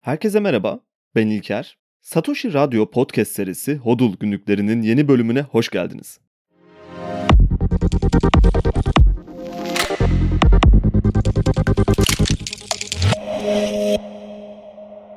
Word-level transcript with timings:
Herkese 0.00 0.40
merhaba, 0.40 0.80
ben 1.14 1.26
İlker. 1.26 1.78
Satoshi 2.00 2.52
Radyo 2.52 2.90
podcast 2.90 3.32
serisi 3.32 3.76
Hodul 3.76 4.16
günlüklerinin 4.16 4.82
yeni 4.82 5.08
bölümüne 5.08 5.40
hoş 5.40 5.68
geldiniz. 5.68 6.20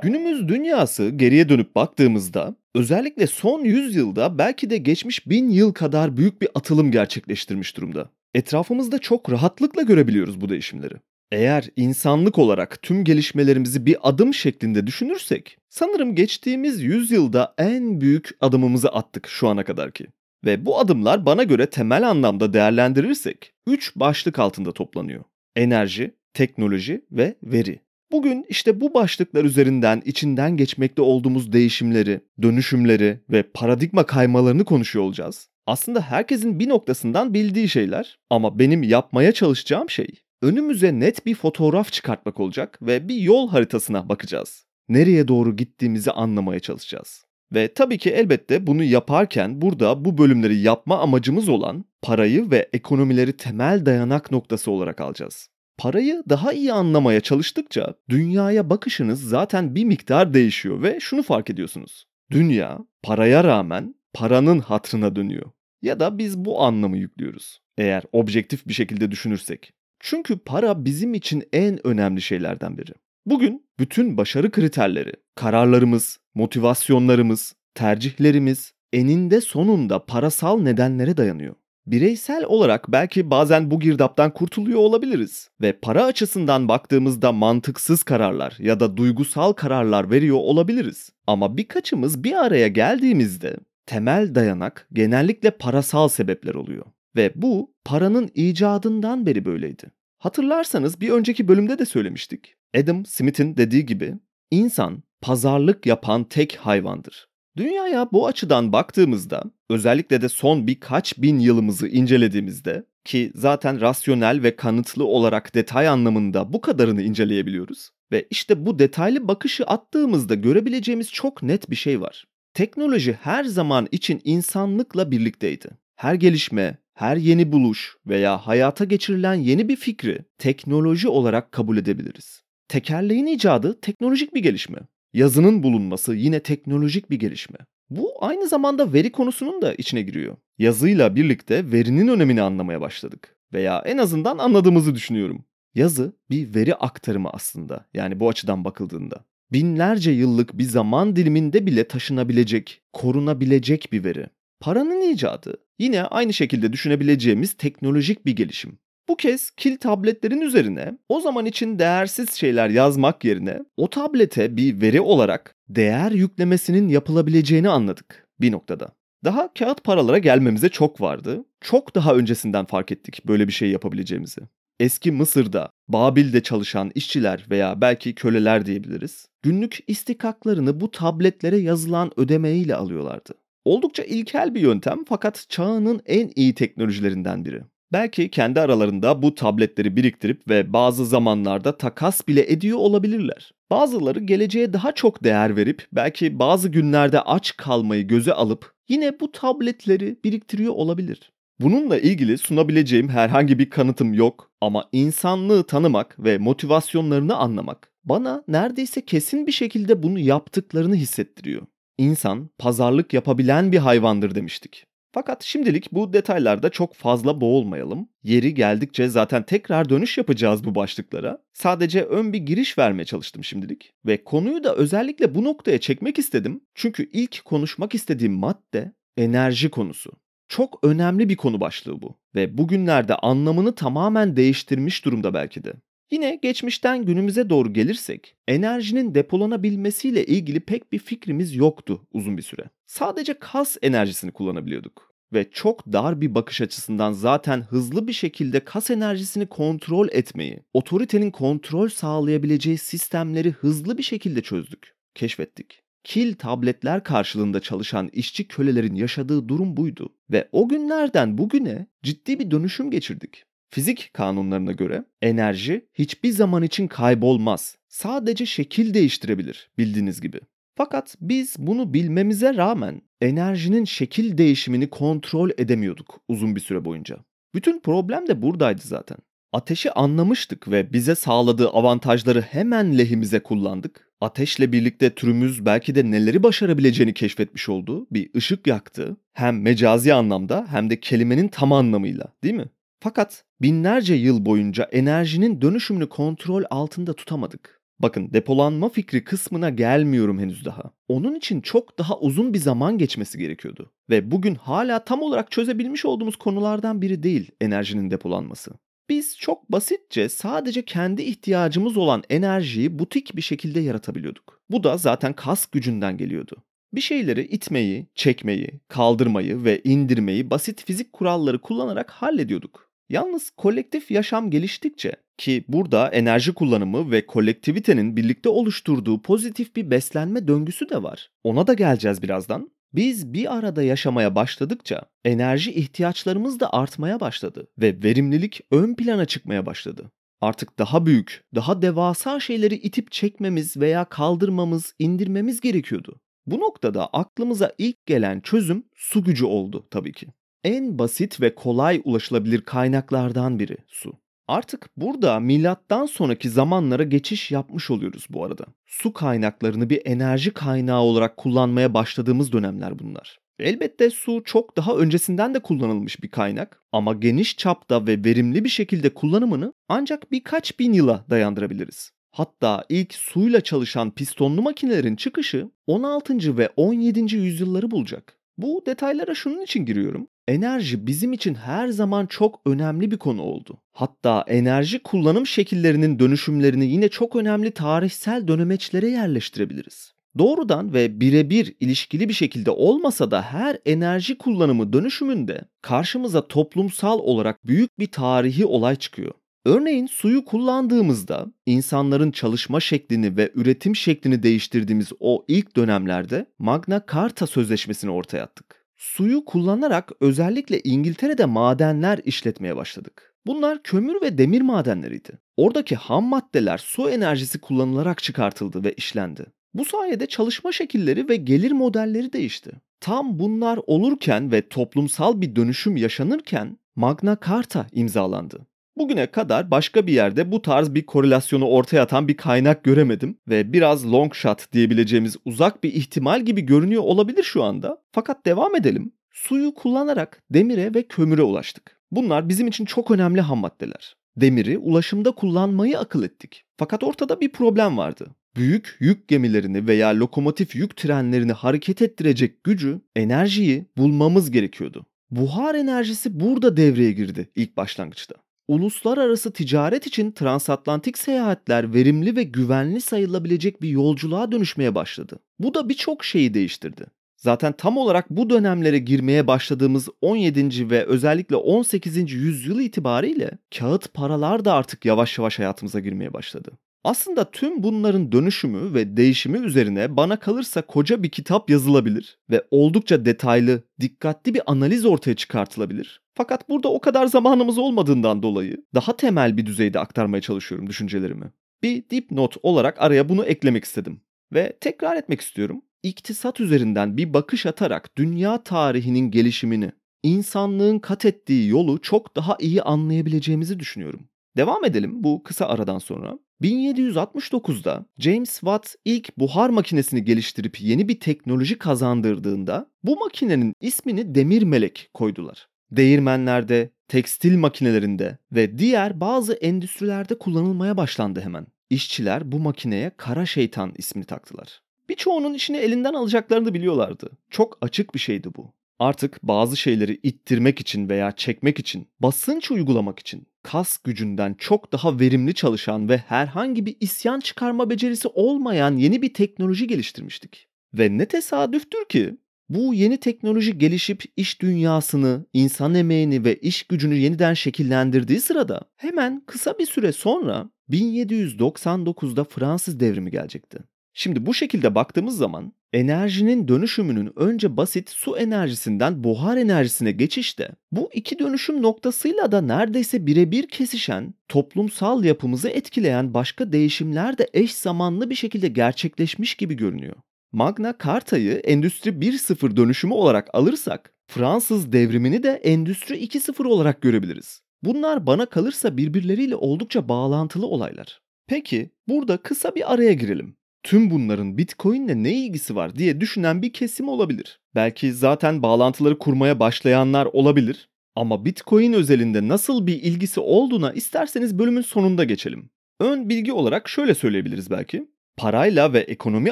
Günümüz 0.02 0.48
dünyası 0.48 1.09
geriye 1.09 1.50
dönüp 1.50 1.75
baktığımızda 1.75 2.55
özellikle 2.75 3.27
son 3.27 3.63
100 3.63 3.95
yılda 3.95 4.38
belki 4.38 4.70
de 4.70 4.77
geçmiş 4.77 5.29
1000 5.29 5.50
yıl 5.50 5.73
kadar 5.73 6.18
büyük 6.18 6.41
bir 6.41 6.50
atılım 6.55 6.91
gerçekleştirmiş 6.91 7.77
durumda. 7.77 8.09
Etrafımızda 8.34 9.00
çok 9.00 9.31
rahatlıkla 9.31 9.81
görebiliyoruz 9.81 10.41
bu 10.41 10.50
değişimleri. 10.50 10.95
Eğer 11.32 11.70
insanlık 11.76 12.38
olarak 12.38 12.82
tüm 12.82 13.04
gelişmelerimizi 13.04 13.86
bir 13.86 13.98
adım 14.04 14.34
şeklinde 14.34 14.88
düşünürsek, 14.88 15.58
sanırım 15.70 16.16
geçtiğimiz 16.16 16.81
yüzyılda 16.81 17.54
en 17.58 18.02
büyük 18.02 18.30
adımımızı 18.41 18.90
attık 18.90 19.28
şu 19.28 19.48
ana 19.48 19.64
kadarki. 19.64 20.08
Ve 20.45 20.66
bu 20.66 20.80
adımlar 20.80 21.26
bana 21.26 21.44
göre 21.44 21.66
temel 21.66 22.09
anlamda 22.09 22.54
değerlendirirsek 22.54 23.54
3 23.67 23.95
başlık 23.95 24.40
altında 24.40 24.72
toplanıyor. 24.72 25.23
Enerji, 25.55 26.16
teknoloji 26.34 27.05
ve 27.12 27.36
veri. 27.44 27.80
Bugün 28.12 28.45
işte 28.50 28.81
bu 28.81 28.94
başlıklar 28.94 29.44
üzerinden 29.44 30.02
içinden 30.05 30.58
geçmekte 30.58 31.02
olduğumuz 31.02 31.53
değişimleri, 31.53 32.22
dönüşümleri 32.42 33.20
ve 33.30 33.44
paradigma 33.44 34.05
kaymalarını 34.05 34.66
konuşuyor 34.66 35.05
olacağız. 35.05 35.50
Aslında 35.66 36.02
herkesin 36.02 36.59
bir 36.59 36.70
noktasından 36.70 37.34
bildiği 37.34 37.70
şeyler 37.70 38.20
ama 38.30 38.59
benim 38.59 38.84
yapmaya 38.84 39.31
çalışacağım 39.31 39.90
şey 39.90 40.23
önümüze 40.43 40.99
net 40.99 41.25
bir 41.25 41.35
fotoğraf 41.35 41.91
çıkartmak 41.91 42.39
olacak 42.39 42.79
ve 42.81 43.07
bir 43.07 43.15
yol 43.15 43.49
haritasına 43.49 44.09
bakacağız. 44.09 44.66
Nereye 44.89 45.27
doğru 45.27 45.55
gittiğimizi 45.55 46.11
anlamaya 46.11 46.59
çalışacağız. 46.59 47.25
Ve 47.53 47.73
tabii 47.73 47.97
ki 47.97 48.09
elbette 48.09 48.67
bunu 48.67 48.83
yaparken 48.83 49.61
burada 49.61 50.05
bu 50.05 50.17
bölümleri 50.17 50.58
yapma 50.58 51.00
amacımız 51.00 51.50
olan 51.50 51.85
parayı 52.02 52.52
ve 52.52 52.69
ekonomileri 52.73 53.38
temel 53.38 53.85
dayanak 53.85 54.31
noktası 54.31 54.72
olarak 54.72 55.02
alacağız. 55.02 55.50
Parayı 55.77 56.23
daha 56.30 56.53
iyi 56.53 56.73
anlamaya 56.73 57.22
çalıştıkça 57.22 57.94
dünyaya 58.09 58.69
bakışınız 58.69 59.30
zaten 59.30 59.75
bir 59.75 59.85
miktar 59.85 60.33
değişiyor 60.33 60.81
ve 60.81 61.00
şunu 61.00 61.23
fark 61.23 61.50
ediyorsunuz. 61.50 62.05
Dünya 62.31 62.80
paraya 63.03 63.44
rağmen 63.44 63.95
paranın 64.13 64.59
hatrına 64.59 65.16
dönüyor. 65.16 65.52
Ya 65.81 66.00
da 66.00 66.17
biz 66.17 66.38
bu 66.38 66.61
anlamı 66.61 66.97
yüklüyoruz. 66.97 67.59
Eğer 67.78 68.03
objektif 68.11 68.67
bir 68.67 68.73
şekilde 68.73 69.11
düşünürsek. 69.11 69.73
Çünkü 70.06 70.38
para 70.38 70.86
bizim 70.86 71.14
için 71.14 71.44
en 71.54 71.88
önemli 71.88 72.22
şeylerden 72.22 72.78
biri. 72.78 72.92
Bugün 73.26 73.66
bütün 73.80 74.18
başarı 74.18 74.52
kriterleri, 74.52 75.14
kararlarımız, 75.36 76.20
motivasyonlarımız, 76.36 77.56
tercihlerimiz 77.76 78.74
eninde 78.94 79.42
sonunda 79.42 80.06
parasal 80.06 80.62
nedenlere 80.62 81.18
dayanıyor. 81.18 81.56
Bireysel 81.88 82.46
olarak 82.46 82.92
belki 82.92 83.30
bazen 83.31 83.72
bu 83.72 83.80
girdaptan 83.80 84.34
kurtuluyor 84.34 84.80
olabiliriz 84.80 85.50
ve 85.62 85.80
para 85.80 86.06
açısından 86.06 86.68
baktığımızda 86.68 87.31
mantıksız 87.31 88.04
kararlar 88.04 88.56
ya 88.59 88.80
da 88.80 88.98
duygusal 88.98 89.54
kararlar 89.54 90.12
veriyor 90.12 90.38
olabiliriz. 90.38 91.09
Ama 91.28 91.58
birkaçımız 91.58 92.24
bir 92.24 92.46
araya 92.46 92.68
geldiğimizde 92.68 93.58
temel 93.86 94.36
dayanak 94.36 94.88
genellikle 94.94 95.52
parasal 95.52 96.08
sebepler 96.08 96.54
oluyor. 96.54 96.86
Ve 97.16 97.31
bu 97.36 97.73
paranın 97.86 98.30
icadından 98.36 99.25
beri 99.25 99.45
böyleydi. 99.45 99.92
Hatırlarsanız 100.19 101.02
bir 101.02 101.09
önceki 101.09 101.47
bölümde 101.47 101.80
de 101.80 101.86
söylemiştik. 101.86 102.56
Adam 102.78 103.06
Smith'in 103.06 103.58
dediği 103.58 103.86
gibi 103.86 104.14
insan 104.52 105.03
pazarlık 105.22 105.86
yapan 105.86 106.23
tek 106.23 106.56
hayvandır. 106.56 107.28
Dünyaya 107.58 108.11
bu 108.11 108.28
açıdan 108.28 108.73
baktığımızda 108.73 109.44
özellikle 109.69 110.22
de 110.22 110.30
son 110.30 110.67
birkaç 110.67 111.17
bin 111.17 111.39
yılımızı 111.39 111.88
incelediğimizde 111.88 112.85
ki 113.06 113.31
zaten 113.35 113.81
rasyonel 113.81 114.44
ve 114.44 114.56
kanıtlı 114.56 115.06
olarak 115.06 115.56
detay 115.56 115.88
anlamında 115.88 116.53
bu 116.53 116.62
kadarını 116.62 117.01
inceleyebiliyoruz. 117.01 117.90
Ve 118.12 118.28
işte 118.30 118.66
bu 118.66 118.80
detaylı 118.80 119.28
bakışı 119.28 119.63
attığımızda 119.63 120.35
görebileceğimiz 120.35 121.12
çok 121.12 121.44
net 121.44 121.69
bir 121.69 121.75
şey 121.75 122.01
var. 122.01 122.25
Teknoloji 122.53 123.13
her 123.13 123.44
zaman 123.44 123.88
için 123.91 124.22
insanlıkla 124.24 125.12
birlikteydi. 125.12 125.69
Her 125.95 126.13
gelişme, 126.13 126.78
her 126.94 127.18
yeni 127.18 127.52
buluş 127.52 127.98
veya 128.08 128.38
hayata 128.38 128.86
geçirilen 128.86 129.34
yeni 129.34 129.70
bir 129.70 129.76
fikri 129.76 130.26
teknoloji 130.38 131.08
olarak 131.08 131.52
kabul 131.52 131.78
edebiliriz. 131.78 132.44
Tekerleğin 132.68 133.26
icadı 133.26 133.80
teknolojik 133.81 134.34
bir 134.34 134.44
gelişme. 134.44 134.80
Yazının 135.14 135.64
bulunması 135.64 136.16
yine 136.16 136.40
teknolojik 136.40 137.09
bir 137.09 137.20
gelişme. 137.20 137.58
Bu 137.90 138.12
aynı 138.22 138.48
zamanda 138.48 138.94
veri 138.94 139.12
konusunun 139.12 139.62
da 139.62 139.74
içine 139.74 140.02
giriyor. 140.02 140.38
Yazıyla 140.58 141.16
birlikte 141.16 141.72
verinin 141.72 142.08
önemini 142.08 142.42
anlamaya 142.42 142.81
başladık. 142.81 143.36
Veya 143.54 143.84
en 143.86 143.98
azından 143.98 144.38
anladığımızı 144.38 144.96
düşünüyorum. 144.96 145.46
Yazı 145.75 146.14
bir 146.30 146.56
veri 146.56 146.75
aktarımı 146.75 147.30
aslında. 147.30 147.86
Yani 147.94 148.20
bu 148.20 148.30
açıdan 148.30 148.66
bakıldığında. 148.66 149.25
Binlerce 149.52 150.12
yıllık 150.12 150.58
bir 150.58 150.64
zaman 150.64 151.16
diliminde 151.16 151.66
bile 151.66 151.88
taşınabilecek, 151.88 152.81
korunabilecek 152.94 153.90
bir 153.92 154.04
veri. 154.04 154.28
Paranın 154.63 155.01
icadı 155.01 155.57
yine 155.79 156.03
aynı 156.03 156.34
şekilde 156.34 156.74
düşünebileceğimiz 156.74 157.53
teknolojik 157.53 158.25
bir 158.25 158.35
gelişim. 158.35 158.79
Bu 159.07 159.16
kez 159.16 159.51
kil 159.51 159.78
tabletlerin 159.78 160.41
üzerine 160.41 160.97
o 161.09 161.19
zaman 161.19 161.46
için 161.46 161.79
değersiz 161.79 162.34
şeyler 162.34 162.69
yazmak 162.69 163.24
yerine 163.24 163.59
o 163.78 163.90
tablete 163.90 164.57
bir 164.57 164.81
veri 164.81 165.01
olarak 165.01 165.56
değer 165.69 166.12
yüklemesinin 166.12 166.90
yapılabileceğini 166.90 167.69
anladık 167.69 168.28
bir 168.41 168.51
noktada. 168.51 168.90
Daha 169.24 169.53
kağıt 169.53 169.84
paralara 169.84 170.18
gelmemize 170.18 170.69
çok 170.69 171.01
vardı. 171.01 171.45
Çok 171.62 171.95
daha 171.95 172.16
öncesinden 172.16 172.66
fark 172.66 172.91
ettik 172.91 173.28
böyle 173.28 173.47
bir 173.47 173.53
şey 173.53 173.69
yapabileceğimizi. 173.69 174.41
Eski 174.80 175.12
Mısır'da, 175.12 175.69
Babil'de 175.88 176.44
çalışan 176.44 176.91
işçiler 176.95 177.45
veya 177.50 177.81
belki 177.81 178.16
köleler 178.16 178.66
diyebiliriz. 178.66 179.25
Günlük 179.41 179.80
istikaklarını 179.88 180.81
bu 180.81 180.91
tabletlere 180.91 181.57
yazılan 181.57 182.12
ödemeyle 182.18 182.75
alıyorlardı. 182.75 183.43
Oldukça 183.66 184.03
ilkel 184.03 184.56
bir 184.56 184.62
yöntem 184.62 185.03
fakat 185.07 185.46
çağının 185.50 186.01
en 186.06 186.31
iyi 186.35 186.56
teknolojilerinden 186.56 187.46
biri. 187.46 187.62
Belki 187.91 188.29
kendi 188.29 188.59
aralarında 188.59 189.22
bu 189.22 189.35
tabletleri 189.35 189.96
biriktirip 189.96 190.50
ve 190.50 190.74
bazı 190.74 191.06
zamanlarda 191.06 191.78
takas 191.78 192.28
bile 192.28 192.51
ediyor 192.51 192.78
olabilirler. 192.78 193.51
Bazıları 193.69 194.19
geleceğe 194.19 194.74
daha 194.74 194.91
çok 194.91 195.24
değer 195.24 195.56
verip 195.56 195.88
belki 195.91 196.40
bazı 196.40 196.69
günlerde 196.69 197.22
aç 197.22 197.57
kalmayı 197.57 198.07
göze 198.07 198.34
alıp 198.34 198.74
yine 198.90 199.19
bu 199.19 199.31
tabletleri 199.31 200.19
biriktiriyor 200.24 200.74
olabilir. 200.74 201.31
Bununla 201.59 202.00
ilgili 202.00 202.38
sunabileceğim 202.38 203.09
herhangi 203.09 203.59
bir 203.59 203.69
kanıtım 203.69 204.13
yok 204.13 204.51
ama 204.62 204.90
insanlığı 204.91 205.63
tanımak 205.63 206.16
ve 206.19 206.38
motivasyonlarını 206.38 207.35
anlamak 207.35 207.91
bana 208.03 208.44
neredeyse 208.47 209.06
kesin 209.06 209.47
bir 209.47 209.51
şekilde 209.51 210.03
bunu 210.03 210.19
yaptıklarını 210.19 210.95
hissettiriyor. 210.95 211.62
İnsan 211.98 212.50
pazarlık 212.58 213.14
yapabilen 213.14 213.72
bir 213.72 213.78
hayvandır 213.78 214.36
demiştik. 214.36 214.86
Fakat 215.12 215.44
şimdilik 215.44 215.92
bu 215.92 216.14
detaylarda 216.14 216.70
çok 216.70 216.94
fazla 216.94 217.42
boğulmayalım. 217.42 218.09
Yeri 218.24 218.54
geldikçe 218.54 219.09
zaten 219.09 219.44
tekrar 219.44 219.90
dönüş 219.90 220.18
yapacağız 220.18 220.66
bu 220.66 220.76
başlıklara. 220.76 221.44
Sadece 221.54 222.04
ön 222.04 222.34
bir 222.34 222.38
giriş 222.38 222.78
vermeye 222.78 223.06
çalıştım 223.06 223.44
şimdilik. 223.44 223.94
Ve 224.06 224.24
konuyu 224.24 224.64
da 224.64 224.76
özellikle 224.76 225.36
bu 225.36 225.44
noktaya 225.44 225.80
çekmek 225.80 226.20
istedim. 226.20 226.62
Çünkü 226.76 227.09
ilk 227.14 227.46
konuşmak 227.46 227.96
istediğim 227.96 228.34
madde 228.34 228.94
enerji 229.18 229.70
konusu. 229.70 230.12
Çok 230.48 230.80
önemli 230.84 231.30
bir 231.30 231.36
konu 231.36 231.62
başlığı 231.62 232.02
bu 232.02 232.18
ve 232.36 232.58
bugünlerde 232.58 233.16
anlamını 233.16 233.75
tamamen 233.75 234.36
değiştirmiş 234.36 235.06
durumda 235.06 235.34
belki 235.34 235.64
de. 235.64 235.74
Yine 236.12 236.40
geçmişten 236.41 237.06
günümüze 237.06 237.50
doğru 237.50 237.74
gelirsek, 237.74 238.36
enerjinin 238.47 239.16
depolanabilmesiyle 239.16 240.25
ilgili 240.25 240.60
pek 240.60 240.92
bir 240.92 241.00
fikrimiz 241.00 241.56
yoktu 241.56 242.07
uzun 242.12 242.38
bir 242.38 242.42
süre. 242.42 242.69
Sadece 242.86 243.33
kas 243.33 243.77
enerjisini 243.81 244.31
kullanabiliyorduk 244.31 245.13
ve 245.33 245.50
çok 245.51 245.94
dar 245.94 246.22
bir 246.22 246.36
bakış 246.36 246.62
açısından 246.62 247.12
zaten 247.12 247.62
hızlı 247.62 248.07
bir 248.07 248.13
şekilde 248.13 248.60
kas 248.60 248.89
enerjisini 248.89 249.45
kontrol 249.45 250.07
etmeyi, 250.12 250.60
otoritenin 250.74 251.31
kontrol 251.31 251.89
sağlayabileceği 251.89 252.77
sistemleri 252.77 253.51
hızlı 253.51 253.98
bir 253.98 254.04
şekilde 254.04 254.42
çözdük, 254.42 254.95
keşfettik. 255.16 255.83
Kil 256.04 256.33
tabletler 256.33 257.04
karşılığında 257.04 257.60
çalışan 257.60 258.10
işçi 258.13 258.48
kölelerin 258.48 258.95
yaşadığı 258.95 259.48
durum 259.48 259.77
buydu 259.77 260.16
ve 260.31 260.50
o 260.51 260.69
günlerden 260.69 261.38
bugüne 261.38 261.88
ciddi 262.04 262.39
bir 262.39 262.51
dönüşüm 262.51 262.92
geçirdik. 262.92 263.44
Fizik 263.74 264.10
kanunlarına 264.14 264.72
göre 264.72 265.06
enerji 265.22 265.86
hiçbir 265.94 266.30
zaman 266.30 266.64
için 266.64 266.88
kaybolmaz. 266.88 267.78
Sadece 267.88 268.46
şekil 268.46 268.94
değiştirebilir 268.94 269.70
bildiğiniz 269.78 270.22
gibi. 270.22 270.40
Fakat 270.75 271.16
biz 271.22 271.56
bunu 271.60 271.94
bilmemize 271.94 272.56
rağmen 272.56 273.02
enerjinin 273.22 273.86
şekil 273.86 274.38
değişimini 274.38 274.90
kontrol 274.90 275.50
edemiyorduk 275.58 276.20
uzun 276.28 276.56
bir 276.56 276.62
süre 276.62 276.86
boyunca. 276.86 277.18
Bütün 277.56 277.80
problem 277.80 278.28
de 278.28 278.42
buradaydı 278.42 278.81
zaten. 278.84 279.18
Ateşi 279.54 279.92
anlamıştık 279.92 280.72
ve 280.72 280.94
bize 280.94 281.16
sağladığı 281.16 281.70
avantajları 281.70 282.42
hemen 282.42 282.98
lehimize 282.98 283.40
kullandık. 283.40 284.10
Ateşle 284.22 284.72
birlikte 284.72 285.10
türümüz 285.10 285.66
belki 285.66 285.96
de 285.96 286.12
neleri 286.12 286.44
başarabileceğini 286.44 287.14
keşfetmiş 287.14 287.70
oldu. 287.70 288.08
Bir 288.12 288.30
ışık 288.36 288.68
yaktı. 288.68 289.18
Hem 289.34 289.62
mecazi 289.62 290.14
anlamda 290.14 290.68
hem 290.70 290.90
de 290.90 291.00
kelimenin 291.00 291.48
tam 291.48 291.72
anlamıyla 291.72 292.34
değil 292.44 292.56
mi? 292.56 292.66
Fakat 293.03 293.44
binlerce 293.61 294.13
yıl 294.13 294.45
boyunca 294.45 294.83
enerjinin 294.83 295.61
dönüşümünü 295.61 296.09
kontrol 296.09 296.63
altında 296.69 297.13
tutamadık. 297.13 297.81
Bakın 298.00 298.33
depolanma 298.33 298.89
fikri 298.89 299.23
kısmına 299.23 299.69
gelmiyorum 299.69 300.39
henüz 300.39 300.65
daha. 300.65 300.83
Onun 301.07 301.35
için 301.35 301.61
çok 301.61 302.00
daha 302.00 302.19
uzun 302.19 302.53
bir 302.53 302.57
zaman 302.57 302.97
geçmesi 302.97 303.38
gerekiyordu. 303.38 303.91
Ve 304.09 304.31
bugün 304.31 304.55
hala 304.55 305.03
tam 305.03 305.21
olarak 305.21 305.51
çözebilmiş 305.51 306.05
olduğumuz 306.05 306.35
konulardan 306.35 307.01
biri 307.01 307.23
değil 307.23 307.51
enerjinin 307.61 308.11
depolanması. 308.11 308.71
Biz 309.09 309.38
çok 309.38 309.71
basitçe 309.71 310.29
sadece 310.29 310.85
kendi 310.85 311.21
ihtiyacımız 311.21 311.97
olan 311.97 312.23
enerjiyi 312.29 313.00
butik 313.00 313.35
bir 313.35 313.41
şekilde 313.41 313.79
yaratabiliyorduk. 313.79 314.61
Bu 314.69 314.83
da 314.83 314.97
zaten 314.97 315.33
kas 315.33 315.65
gücünden 315.65 316.17
geliyordu. 316.17 316.63
Bir 316.94 317.01
şeyleri 317.01 317.41
itmeyi, 317.41 318.07
çekmeyi, 318.15 318.79
kaldırmayı 318.88 319.63
ve 319.63 319.81
indirmeyi 319.83 320.50
basit 320.50 320.85
fizik 320.85 321.13
kuralları 321.13 321.61
kullanarak 321.61 322.11
hallediyorduk. 322.11 322.93
Yalnız 323.13 323.50
kolektif 323.50 324.12
yaşam 324.12 324.51
geliştikçe 324.51 325.15
ki 325.38 325.65
burada 325.68 326.07
enerji 326.07 326.54
kullanımı 326.54 327.12
ve 327.12 327.25
kolektivitenin 327.25 328.18
birlikte 328.18 328.50
oluşturduğu 328.50 329.21
pozitif 329.21 329.75
bir 329.75 329.92
beslenme 329.92 330.48
döngüsü 330.48 330.89
de 330.89 331.04
var. 331.04 331.30
Ona 331.44 331.68
da 331.68 331.74
geleceğiz 331.74 332.21
birazdan. 332.21 332.71
Biz 332.94 333.33
bir 333.33 333.57
arada 333.57 333.83
yaşamaya 333.83 334.36
başladıkça 334.36 335.06
enerji 335.25 335.74
ihtiyaçlarımız 335.74 336.60
da 336.60 336.74
artmaya 336.74 337.19
başladı 337.19 337.68
ve 337.77 338.04
verimlilik 338.04 338.62
ön 338.71 338.95
plana 338.95 339.25
çıkmaya 339.25 339.65
başladı. 339.65 340.12
Artık 340.42 340.80
daha 340.80 341.06
büyük, 341.06 341.44
daha 341.56 341.81
devasa 341.81 342.39
şeyleri 342.39 342.75
itip 342.75 343.12
çekmemiz 343.12 343.77
veya 343.77 344.06
kaldırmamız, 344.06 344.95
indirmemiz 345.00 345.62
gerekiyordu. 345.62 346.19
Bu 346.45 346.60
noktada 346.60 347.07
aklımıza 347.07 347.74
ilk 347.77 348.06
gelen 348.06 348.39
çözüm 348.42 348.83
su 348.95 349.24
gücü 349.24 349.45
oldu 349.45 349.88
tabii 349.92 350.12
ki. 350.12 350.27
En 350.63 351.00
basit 351.00 351.42
ve 351.42 351.56
kolay 351.56 352.01
ulaşılabilir 352.04 352.62
kaynaklardan 352.62 353.60
biri 353.60 353.77
su. 353.88 354.13
Artık 354.48 354.89
burada 354.98 355.39
milattan 355.39 356.06
sonraki 356.06 356.50
zamanlara 356.50 357.04
geçiş 357.04 357.51
yapmış 357.51 357.92
oluyoruz 357.92 358.25
bu 358.30 358.45
arada. 358.45 358.65
Su 358.86 359.13
kaynaklarını 359.13 359.89
bir 359.89 360.01
enerji 360.06 360.54
kaynağı 360.54 361.01
olarak 361.01 361.38
kullanmaya 361.38 361.94
başladığımız 361.94 362.51
dönemler 362.51 363.00
bunlar. 363.00 363.39
Elbette 363.60 364.10
su 364.10 364.42
çok 364.45 364.77
daha 364.77 364.95
öncesinden 364.95 365.54
de 365.54 365.60
kullanılmış 365.60 366.24
bir 366.24 366.30
kaynak 366.30 366.83
ama 366.92 367.13
geniş 367.13 367.57
çapta 367.57 368.07
ve 368.07 368.24
verimli 368.25 368.63
bir 368.63 368.69
şekilde 368.69 369.13
kullanımını 369.13 369.74
ancak 369.89 370.31
birkaç 370.31 370.80
bin 370.80 370.94
yıla 370.94 371.25
dayandırabiliriz. 371.30 372.12
Hatta 372.31 372.86
ilk 372.89 373.13
suyla 373.13 373.62
çalışan 373.62 374.12
pistonlu 374.12 374.62
makinelerin 374.62 375.15
çıkışı 375.15 375.69
16. 375.88 376.57
ve 376.57 376.69
17. 376.75 377.36
yüzyılları 377.36 377.92
bulacak. 377.92 378.38
Bu 378.57 378.83
detaylara 378.86 379.36
şunun 379.36 379.62
için 379.63 379.86
giriyorum. 379.86 380.27
Enerji 380.48 381.07
bizim 381.07 381.34
için 381.34 381.56
her 381.56 381.88
zaman 381.88 382.25
çok 382.25 382.62
önemli 382.66 383.12
bir 383.12 383.18
konu 383.18 383.42
oldu. 383.42 383.78
Hatta 383.92 384.45
enerji 384.48 385.04
kullanım 385.04 385.48
şekillerinin 385.48 386.19
dönüşümlerini 386.19 386.86
yine 386.86 387.10
çok 387.10 387.36
önemli 387.36 387.72
tarihsel 387.72 388.48
dönemeçlere 388.48 389.07
yerleştirebiliriz. 389.07 390.13
Doğrudan 390.38 390.94
ve 390.94 391.19
birebir 391.19 391.75
ilişkili 391.80 392.30
bir 392.30 392.34
şekilde 392.34 392.72
olmasa 392.72 393.31
da 393.31 393.42
her 393.42 393.78
enerji 393.86 394.38
kullanımı 394.38 394.94
dönüşümünde 394.94 395.62
karşımıza 395.81 396.48
toplumsal 396.48 397.19
olarak 397.19 397.68
büyük 397.68 398.00
bir 398.00 398.07
tarihi 398.07 398.66
olay 398.66 398.96
çıkıyor. 398.96 399.31
Örneğin 399.66 400.07
suyu 400.07 400.46
kullandığımızda 400.46 401.48
insanların 401.66 402.31
çalışma 402.31 402.80
şeklini 402.80 403.38
ve 403.38 403.51
üretim 403.56 403.96
şeklini 403.96 404.44
değiştirdiğimiz 404.44 405.12
o 405.19 405.46
ilk 405.48 405.75
dönemlerde 405.75 406.46
Magna 406.60 407.01
Carta 407.13 407.48
Sözleşmesi'ni 407.48 408.12
ortaya 408.12 408.44
attık. 408.44 408.82
Suyu 408.98 409.45
kullanarak 409.45 410.12
özellikle 410.22 410.81
İngiltere'de 410.84 411.45
madenler 411.45 412.19
işletmeye 412.25 412.75
başladık. 412.75 413.36
Bunlar 413.45 413.84
kömür 413.84 414.22
ve 414.22 414.38
demir 414.38 414.62
madenleriydi. 414.62 415.40
Oradaki 415.57 415.95
ham 415.95 416.24
maddeler 416.24 416.78
su 416.78 417.10
enerjisi 417.10 417.60
kullanılarak 417.60 418.24
çıkartıldı 418.24 418.84
ve 418.84 418.94
işlendi. 418.94 419.45
Bu 419.74 419.86
sayede 419.86 420.25
çalışma 420.25 420.72
şekilleri 420.72 421.30
ve 421.30 421.36
gelir 421.36 421.72
modelleri 421.72 422.34
değişti. 422.34 422.72
Tam 423.00 423.40
bunlar 423.40 423.80
olurken 423.88 424.51
ve 424.51 424.69
toplumsal 424.69 425.42
bir 425.42 425.56
dönüşüm 425.56 425.98
yaşanırken 425.98 426.78
Magna 426.96 427.38
Carta 427.48 427.88
imzalandı. 427.92 428.68
Bugüne 428.98 429.28
kadar 429.28 429.72
başka 429.72 430.07
bir 430.07 430.13
yerde 430.13 430.51
bu 430.51 430.62
tarz 430.62 430.94
bir 430.94 431.06
korelasyonu 431.06 431.66
ortaya 431.66 432.01
atan 432.01 432.28
bir 432.28 432.38
kaynak 432.38 432.84
göremedim 432.84 433.38
ve 433.48 433.74
biraz 433.74 434.12
long 434.12 434.34
shot 434.34 434.72
diyebileceğimiz 434.72 435.38
uzak 435.45 435.84
bir 435.84 435.94
ihtimal 435.94 436.42
gibi 436.42 436.62
görünüyor 436.62 437.04
olabilir 437.04 437.44
şu 437.44 437.63
anda. 437.63 437.98
Fakat 438.12 438.45
devam 438.45 438.75
edelim. 438.75 439.12
Suyu 439.31 439.74
kullanarak 439.74 440.44
demire 440.50 440.94
ve 440.94 441.04
kömüre 441.04 441.42
ulaştık. 441.42 442.00
Bunlar 442.12 442.50
bizim 442.50 442.68
için 442.68 442.86
çok 442.86 443.12
önemli 443.12 443.42
ham 443.42 443.60
maddeler. 443.60 444.16
Demiri 444.38 444.78
ulaşımda 444.78 445.31
kullanmayı 445.31 446.00
akıl 446.00 446.24
ettik. 446.24 446.63
Fakat 446.78 447.04
ortada 447.04 447.42
bir 447.42 447.51
problem 447.51 447.98
vardı. 447.98 448.28
Büyük 448.56 448.98
yük 449.00 449.28
gemilerini 449.28 449.88
veya 449.88 450.19
lokomotif 450.19 450.75
yük 450.75 450.98
trenlerini 450.98 451.51
hareket 451.51 452.01
ettirecek 452.01 452.63
gücü, 452.63 453.01
enerjiyi 453.16 453.86
bulmamız 453.98 454.51
gerekiyordu. 454.51 455.06
Buhar 455.31 455.75
enerjisi 455.75 456.39
burada 456.39 456.78
devreye 456.78 457.12
girdi 457.12 457.50
ilk 457.56 457.78
başlangıçta. 457.78 458.36
Uluslararası 458.68 459.54
ticaret 459.54 460.07
için 460.07 460.31
transatlantik 460.31 461.18
seyahatler 461.18 461.94
verimli 461.94 462.36
ve 462.36 462.44
güvenli 462.44 463.01
sayılabilecek 463.01 463.81
bir 463.81 463.89
yolculuğa 463.89 464.51
dönüşmeye 464.51 464.95
başladı. 464.95 465.39
Bu 465.60 465.74
da 465.74 465.89
birçok 465.89 466.25
şeyi 466.25 466.54
değiştirdi. 466.54 467.06
Zaten 467.38 467.74
tam 467.74 467.98
olarak 467.98 468.30
bu 468.30 468.50
dönemlere 468.50 469.00
girmeye 469.00 469.48
başladığımız 469.48 470.10
17. 470.21 470.89
ve 470.89 471.06
özellikle 471.06 471.56
18. 471.56 472.33
yüzyıl 472.33 472.80
itibariyle 472.80 473.51
kağıt 473.80 474.13
paralar 474.13 474.65
da 474.65 474.74
artık 474.74 475.06
yavaş 475.06 475.38
yavaş 475.38 475.60
hayatımıza 475.60 476.00
girmeye 476.00 476.33
başladı. 476.33 476.71
Aslında 477.03 477.51
tüm 477.51 477.83
bunların 477.83 478.31
dönüşümü 478.31 478.94
ve 478.94 479.17
değişimi 479.17 479.57
üzerine 479.57 480.17
bana 480.17 480.39
kalırsa 480.39 480.81
koca 480.81 481.23
bir 481.23 481.29
kitap 481.29 481.69
yazılabilir 481.69 482.39
ve 482.50 482.63
oldukça 482.71 483.25
detaylı, 483.25 483.83
dikkatli 484.00 484.53
bir 484.53 484.61
analiz 484.65 485.05
ortaya 485.05 485.35
çıkartılabilir. 485.35 486.21
Fakat 486.33 486.69
burada 486.69 486.89
o 486.89 487.01
kadar 487.01 487.25
zamanımız 487.27 487.77
olmadığından 487.77 488.44
dolayı 488.44 488.85
daha 488.95 489.17
temel 489.17 489.57
bir 489.57 489.65
düzeyde 489.65 490.00
aktarmaya 490.00 490.41
çalışıyorum 490.41 490.89
düşüncelerimi. 490.89 491.51
Bir 491.83 492.09
dipnot 492.09 492.55
olarak 492.63 493.01
araya 493.01 493.29
bunu 493.29 493.45
eklemek 493.45 493.83
istedim 493.83 494.21
ve 494.53 494.77
tekrar 494.81 495.15
etmek 495.15 495.41
istiyorum. 495.41 495.81
İktisat 496.03 496.60
üzerinden 496.60 497.17
bir 497.17 497.33
bakış 497.33 497.65
atarak 497.65 498.17
dünya 498.17 498.63
tarihinin 498.63 499.31
gelişimini, 499.31 499.91
insanlığın 500.24 501.00
kat 501.00 501.25
ettiği 501.25 501.69
yolu 501.69 502.01
çok 502.01 502.36
daha 502.36 502.57
iyi 502.60 502.81
anlayabileceğimizi 502.81 503.79
düşünüyorum. 503.79 504.27
Devam 504.57 504.86
edelim 504.86 505.24
bu 505.24 505.43
kısa 505.43 505.65
aradan 505.65 506.00
sonra. 506.00 506.39
1769'da 506.62 508.05
James 508.17 508.60
Watt 508.60 508.95
ilk 509.05 509.38
buhar 509.38 509.69
makinesini 509.69 510.24
geliştirip 510.24 510.81
yeni 510.81 511.07
bir 511.07 511.19
teknoloji 511.19 511.77
kazandırdığında 511.77 512.89
bu 513.03 513.15
makinenin 513.15 513.74
ismini 513.81 514.36
demir 514.36 514.63
melek 514.63 515.10
koydular. 515.13 515.67
Değirmenlerde, 515.91 516.89
tekstil 517.07 517.57
makinelerinde 517.57 518.38
ve 518.51 518.77
diğer 518.77 519.19
bazı 519.19 519.53
endüstrilerde 519.53 520.38
kullanılmaya 520.38 520.98
başlandı 520.98 521.41
hemen. 521.41 521.67
İşçiler 521.89 522.51
bu 522.51 522.60
makineye 522.60 523.12
kara 523.17 523.45
şeytan 523.45 523.93
ismini 523.98 524.25
taktılar. 524.25 524.81
Birçoğunun 525.10 525.53
işini 525.53 525.77
elinden 525.77 526.13
alacaklarını 526.13 526.74
biliyorlardı. 526.74 527.29
Çok 527.50 527.77
açık 527.81 528.13
bir 528.13 528.19
şeydi 528.19 528.50
bu. 528.57 528.74
Artık 529.00 529.43
bazı 529.43 529.77
şeyleri 529.77 530.19
ittirmek 530.23 530.79
için 530.79 531.09
veya 531.09 531.31
çekmek 531.31 531.79
için, 531.79 532.07
basınç 532.19 532.71
uygulamak 532.71 533.19
için 533.19 533.47
kas 533.63 533.97
gücünden 533.97 534.53
çok 534.53 534.91
daha 534.91 535.19
verimli 535.19 535.53
çalışan 535.53 536.09
ve 536.09 536.17
herhangi 536.17 536.85
bir 536.85 536.95
isyan 537.00 537.39
çıkarma 537.39 537.89
becerisi 537.89 538.27
olmayan 538.27 538.97
yeni 538.97 539.21
bir 539.21 539.33
teknoloji 539.33 539.88
geliştirmiştik. 539.88 540.67
Ve 540.93 541.17
ne 541.17 541.25
tesadüftür 541.25 542.05
ki 542.05 542.38
bu 542.69 542.93
yeni 542.93 543.17
teknoloji 543.17 543.77
gelişip 543.77 544.23
iş 544.38 544.62
dünyasını, 544.62 545.45
insan 545.53 545.95
emeğini 545.95 546.45
ve 546.45 546.55
iş 546.55 546.83
gücünü 546.83 547.15
yeniden 547.15 547.53
şekillendirdiği 547.53 548.41
sırada 548.41 548.81
hemen 548.95 549.43
kısa 549.45 549.79
bir 549.79 549.85
süre 549.85 550.12
sonra 550.12 550.69
1799'da 550.89 552.43
Fransız 552.43 553.00
devrimi 553.00 553.31
gelecekti. 553.31 553.79
Şimdi 554.13 554.46
bu 554.46 554.53
şekilde 554.53 554.96
baktığımız 554.96 555.38
zaman 555.38 555.74
enerjinin 555.93 556.67
dönüşümünün 556.67 557.32
önce 557.36 557.77
basit 557.77 558.10
su 558.10 558.38
enerjisinden 558.38 559.24
buhar 559.24 559.58
enerjisine 559.58 560.12
geçişte 560.12 560.70
bu 560.91 561.10
iki 561.13 561.39
dönüşüm 561.39 561.82
noktasıyla 561.82 562.51
da 562.51 562.62
neredeyse 562.62 563.25
birebir 563.25 563.67
kesişen, 563.67 564.34
toplumsal 564.48 565.24
yapımızı 565.24 565.70
etkileyen 565.70 566.34
başka 566.34 566.72
değişimler 566.72 567.38
de 567.38 567.50
eş 567.53 567.74
zamanlı 567.75 568.29
bir 568.29 568.36
şekilde 568.36 568.67
gerçekleşmiş 568.67 569.55
gibi 569.55 569.74
görünüyor. 569.77 570.15
Magna 570.51 570.96
Carta'yı 571.05 571.53
Endüstri 571.53 572.12
1.0 572.12 572.77
dönüşümü 572.77 573.13
olarak 573.13 573.50
alırsak 573.53 574.13
Fransız 574.27 574.91
devrimini 574.91 575.43
de 575.43 575.50
Endüstri 575.50 576.25
2.0 576.25 576.67
olarak 576.67 577.01
görebiliriz. 577.01 577.62
Bunlar 577.84 578.27
bana 578.27 578.46
kalırsa 578.46 578.98
birbirleriyle 578.98 579.55
oldukça 579.55 580.10
bağlantılı 580.10 580.67
olaylar. 580.67 581.22
Peki 581.48 581.91
burada 582.08 582.38
kısa 582.38 582.75
bir 582.75 582.93
araya 582.93 583.13
girelim. 583.13 583.55
Tüm 583.84 584.10
bunların 584.10 584.58
Bitcoin'le 584.58 585.24
ne 585.24 585.34
ilgisi 585.34 585.75
var 585.75 585.96
diye 585.96 586.22
düşünen 586.22 586.62
bir 586.62 586.74
kesim 586.74 587.08
olabilir. 587.10 587.60
Belki 587.75 588.13
zaten 588.13 588.63
bağlantıları 588.63 589.20
kurmaya 589.20 589.60
başlayanlar 589.60 590.25
olabilir. 590.25 590.90
Ama 591.16 591.46
Bitcoin 591.46 591.94
özelinde 591.94 592.48
nasıl 592.48 592.88
bir 592.88 593.04
ilgisi 593.04 593.40
olduğuna 593.40 593.94
isterseniz 593.94 594.60
bölümün 594.60 594.82
sonunda 594.82 595.24
geçelim. 595.24 595.70
Ön 596.00 596.30
bilgi 596.30 596.54
olarak 596.54 596.90
şöyle 596.90 597.16
söyleyebiliriz 597.16 597.72
belki. 597.72 598.08
Parayla 598.38 598.94
ve 598.94 599.00
ekonomi 599.00 599.52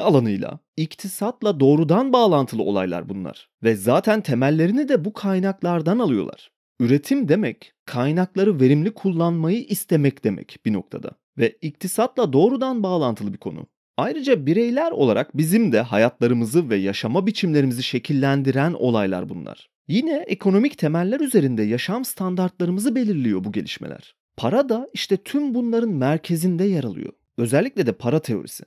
alanıyla, 0.00 0.58
iktisatla 0.76 1.60
doğrudan 1.60 2.12
bağlantılı 2.12 2.62
olaylar 2.62 3.08
bunlar. 3.08 3.48
Ve 3.62 3.76
zaten 3.76 4.20
temellerini 4.20 4.88
de 4.88 5.04
bu 5.04 5.12
kaynaklardan 5.12 5.98
alıyorlar. 5.98 6.50
Üretim 6.80 7.28
demek, 7.28 7.72
kaynakları 7.84 8.60
verimli 8.60 8.94
kullanmayı 8.94 9.64
istemek 9.64 10.24
demek 10.24 10.58
bir 10.66 10.72
noktada. 10.72 11.10
Ve 11.38 11.58
iktisatla 11.62 12.32
doğrudan 12.32 12.82
bağlantılı 12.82 13.32
bir 13.32 13.38
konu. 13.38 13.66
Ayrıca 13.96 14.46
bireyler 14.46 14.90
olarak 14.90 15.36
bizim 15.36 15.72
de 15.72 15.80
hayatlarımızı 15.80 16.70
ve 16.70 16.76
yaşama 16.76 17.26
biçimlerimizi 17.26 17.82
şekillendiren 17.82 18.72
olaylar 18.72 19.28
bunlar. 19.28 19.68
Yine 19.88 20.24
ekonomik 20.26 20.78
temeller 20.78 21.20
üzerinde 21.20 21.62
yaşam 21.62 22.04
standartlarımızı 22.04 22.94
belirliyor 22.94 23.44
bu 23.44 23.52
gelişmeler. 23.52 24.14
Para 24.36 24.68
da 24.68 24.88
işte 24.94 25.16
tüm 25.16 25.54
bunların 25.54 25.90
merkezinde 25.90 26.64
yer 26.64 26.84
alıyor. 26.84 27.12
Özellikle 27.38 27.86
de 27.86 27.92
para 27.92 28.20
teorisi. 28.20 28.64